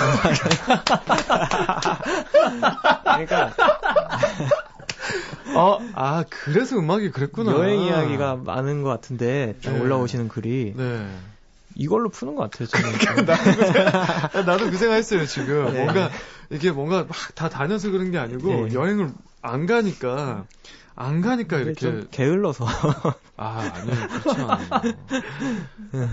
[3.04, 3.54] 그러니까
[5.56, 7.52] 어, 아 그래서 음악이 그랬구나.
[7.52, 9.80] 여행 이야기가 많은 것 같은데 딱 네.
[9.80, 11.08] 올라오시는 글이 네.
[11.76, 12.68] 이걸로 푸는 것 같아요.
[12.68, 13.30] 저는
[14.34, 15.74] 아, 나도 그 생각했어요 지금.
[15.74, 15.84] 네.
[15.84, 16.10] 뭔가
[16.50, 18.74] 이게 뭔가 막 다 다녀서 그런 게 아니고 네.
[18.74, 19.10] 여행을
[19.42, 20.46] 안 가니까
[20.96, 22.66] 안 가니까 이렇게 좀 게을러서
[23.38, 24.90] 아 아니요 그렇지 않아요.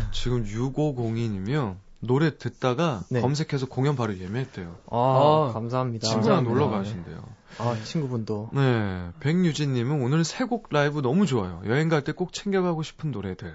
[0.13, 1.77] 지금 6502님이요.
[2.01, 3.21] 노래 듣다가 네.
[3.21, 4.77] 검색해서 공연 바로 예매했대요.
[4.91, 6.07] 아, 아, 감사합니다.
[6.07, 6.55] 친구랑 감사합니다.
[6.67, 7.25] 놀러 가신대요.
[7.59, 11.61] 아 친구분도 네, 백유진님은 오늘 세곡 라이브 너무 좋아요.
[11.67, 13.53] 여행 갈 때 꼭 챙겨가고 싶은 노래들.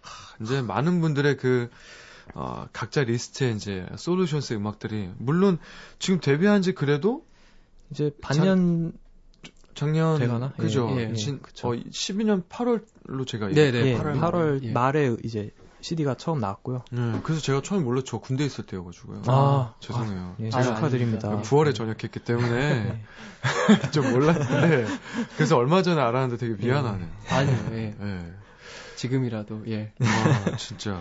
[0.00, 1.70] 하, 이제 많은 분들의 그
[2.34, 5.58] 어, 각자 리스트에 이제 솔루션스 음악들이 물론
[6.00, 7.24] 지금 데뷔한 지 그래도
[7.90, 8.92] 이제 반년
[9.76, 10.52] 작년 돼가나?
[10.58, 10.88] 그죠?
[10.96, 11.68] 예, 예, 진, 그쵸.
[11.68, 14.72] 어, 12년 8월로 제가 네, 네, 예, 8월 8월, 예.
[14.72, 15.52] 말에 이제
[15.82, 16.82] CD가 처음 나왔고요.
[16.90, 18.04] 네, 그래서 제가 처음 몰랐죠.
[18.06, 19.22] 저 군대 있을 때여가지고요.
[19.26, 20.36] 아, 죄송해요.
[20.40, 21.28] 예, 아, 축하드립니다.
[21.28, 21.48] 아닙니다.
[21.48, 23.02] 9월에 전역했기 때문에 네.
[23.92, 24.86] 좀 몰랐는데
[25.36, 27.08] 그래서 얼마 전에 알았는데 되게 미안하네요.
[27.28, 27.94] 아니요, 예.
[28.00, 28.32] 예.
[28.96, 29.92] 지금이라도, 예.
[30.00, 31.00] 와, 진짜.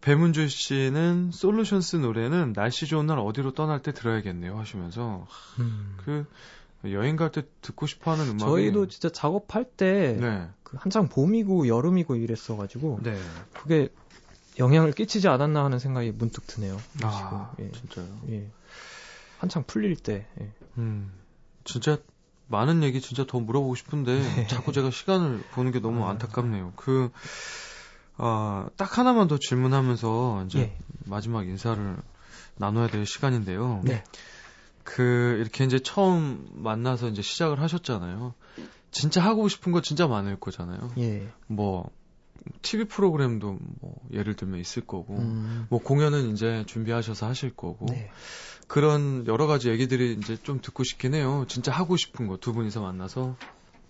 [0.00, 5.26] 배문주 씨는 솔루션스 노래는 날씨 좋은 날 어디로 떠날 때 들어야겠네요 하시면서
[5.58, 5.96] 음.
[6.04, 6.24] 그
[6.84, 10.48] 여행 갈 때 듣고 싶어 하는 음악이 저희도 진짜 작업할 때 네.
[10.62, 13.20] 그 한창 봄이고 여름이고 이랬어 가지고 네.
[13.54, 13.88] 그게
[14.58, 16.76] 영향을 끼치지 않았나 하는 생각이 문득 드네요.
[17.02, 17.70] 아, 예.
[17.72, 18.06] 진짜요.
[18.30, 18.48] 예.
[19.38, 20.26] 한창 풀릴 때.
[20.40, 20.52] 예.
[20.78, 21.12] 음.
[21.64, 21.98] 진짜
[22.48, 26.10] 많은 얘기 진짜 더 물어보고 싶은데 자꾸 제가 시간을 보는 게 너무 아.
[26.10, 26.72] 안타깝네요.
[26.76, 27.10] 그
[28.16, 30.76] 아, 딱 하나만 더 질문하면서 이제 예.
[31.04, 31.96] 마지막 인사를
[32.56, 33.82] 나눠야 될 시간인데요.
[33.84, 34.02] 네.
[34.88, 38.32] 그 이렇게 이제 처음 만나서 이제 시작을 하셨잖아요.
[38.90, 40.90] 진짜 하고 싶은 거 진짜 많을 거잖아요.
[40.96, 41.28] 예.
[41.46, 41.90] 뭐
[42.62, 45.66] TV 프로그램도 뭐 예를 들면 있을 거고 음.
[45.68, 48.10] 뭐 공연은 이제 준비하셔서 하실 거고 네.
[48.66, 51.44] 그런 여러 가지 얘기들이 이제 좀 듣고 싶긴 해요.
[51.48, 53.36] 진짜 하고 싶은 거 두 분이서 만나서.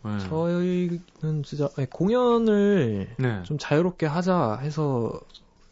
[0.05, 0.19] 네.
[0.29, 3.43] 저희는 진짜 공연을 네.
[3.45, 5.21] 좀 자유롭게 하자 해서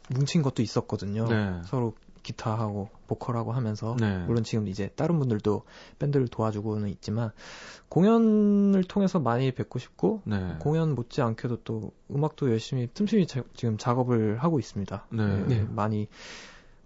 [0.09, 1.27] 뭉친 것도 있었거든요.
[1.27, 1.61] 네.
[1.64, 1.95] 서로
[2.27, 4.18] 기타하고 보컬하고 하면서 네.
[4.27, 5.62] 물론 지금 이제 다른 분들도
[6.01, 7.31] 밴드를 도와주고는 있지만
[7.89, 10.57] 공연을 통해서 많이 뵙고 싶고 네.
[10.59, 15.07] 공연 못지않게도 또 음악도 열심히 틈틈이 자- 지금 작업을 하고 있습니다.
[15.11, 15.22] 네.
[15.22, 15.66] 예, 네.
[15.70, 16.09] 많이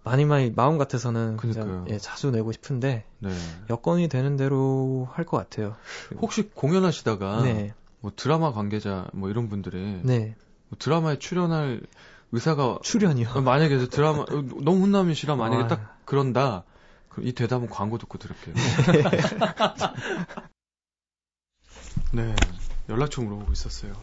[0.03, 1.85] 많이 많이 마음 같아서는 그러니까요.
[1.89, 3.29] 예, 자주 내고 싶은데 네.
[3.69, 5.75] 여건이 되는 대로 할 것 같아요.
[6.21, 10.33] 혹시 공연하시다가 네, 뭐 드라마 관계자 뭐 이런 분들이 네뭐
[10.79, 11.81] 드라마에 출연할
[12.31, 13.29] 의사가 출연이요.
[13.29, 15.67] 어, 만약에 저 드라마 어, 너무 훈남이시라 만약에 아.
[15.67, 16.63] 딱 그런다
[17.09, 18.55] 그럼 이 대답은 광고 듣고 들을게요.
[22.13, 22.35] 네
[22.89, 23.93] 연락처 물어보고 있었어요.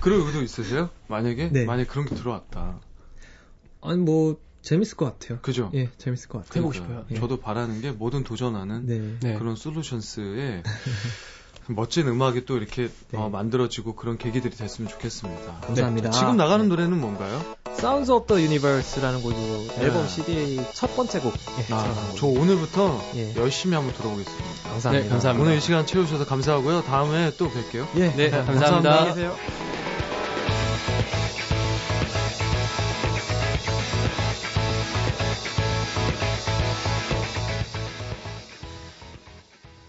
[0.00, 0.90] 그럴 의도 있으세요?
[1.08, 1.64] 만약에 네.
[1.64, 2.80] 만약 에 그런 게 들어왔다.
[3.80, 5.38] 아니 뭐 재밌을 것 같아요.
[5.40, 5.70] 그죠?
[5.74, 6.60] 예, 재밌을 것 같아요.
[6.60, 6.74] 해보고.
[6.74, 7.06] 싶어요.
[7.10, 7.14] 예.
[7.14, 9.16] 저도 바라는 게 뭐든 도전하는 네.
[9.20, 9.38] 네.
[9.38, 10.62] 그런 솔루션스에
[11.68, 13.18] 멋진 음악이 또 이렇게 네.
[13.18, 15.60] 어, 만들어지고 그런 계기들이 됐으면 좋겠습니다.
[15.66, 16.10] 감사합니다.
[16.10, 17.42] 지금 나가는 노래는 뭔가요?
[17.68, 19.84] Sounds of the Universe라는 곡이고 네.
[19.84, 21.32] 앨범 CD 첫 번째 곡.
[21.58, 22.38] 예, 아, 저 곡.
[22.40, 23.34] 오늘부터 예.
[23.36, 24.70] 열심히 한번 들어보겠습니다.
[24.70, 25.04] 감사합니다.
[25.04, 25.44] 네, 감사합니다.
[25.44, 26.82] 오늘 이 시간 채워주셔서 감사하고요.
[26.82, 27.86] 다음에 또 뵐게요.
[27.96, 28.90] 예, 네, 감사합니다.
[28.90, 29.36] 안녕히 계세요.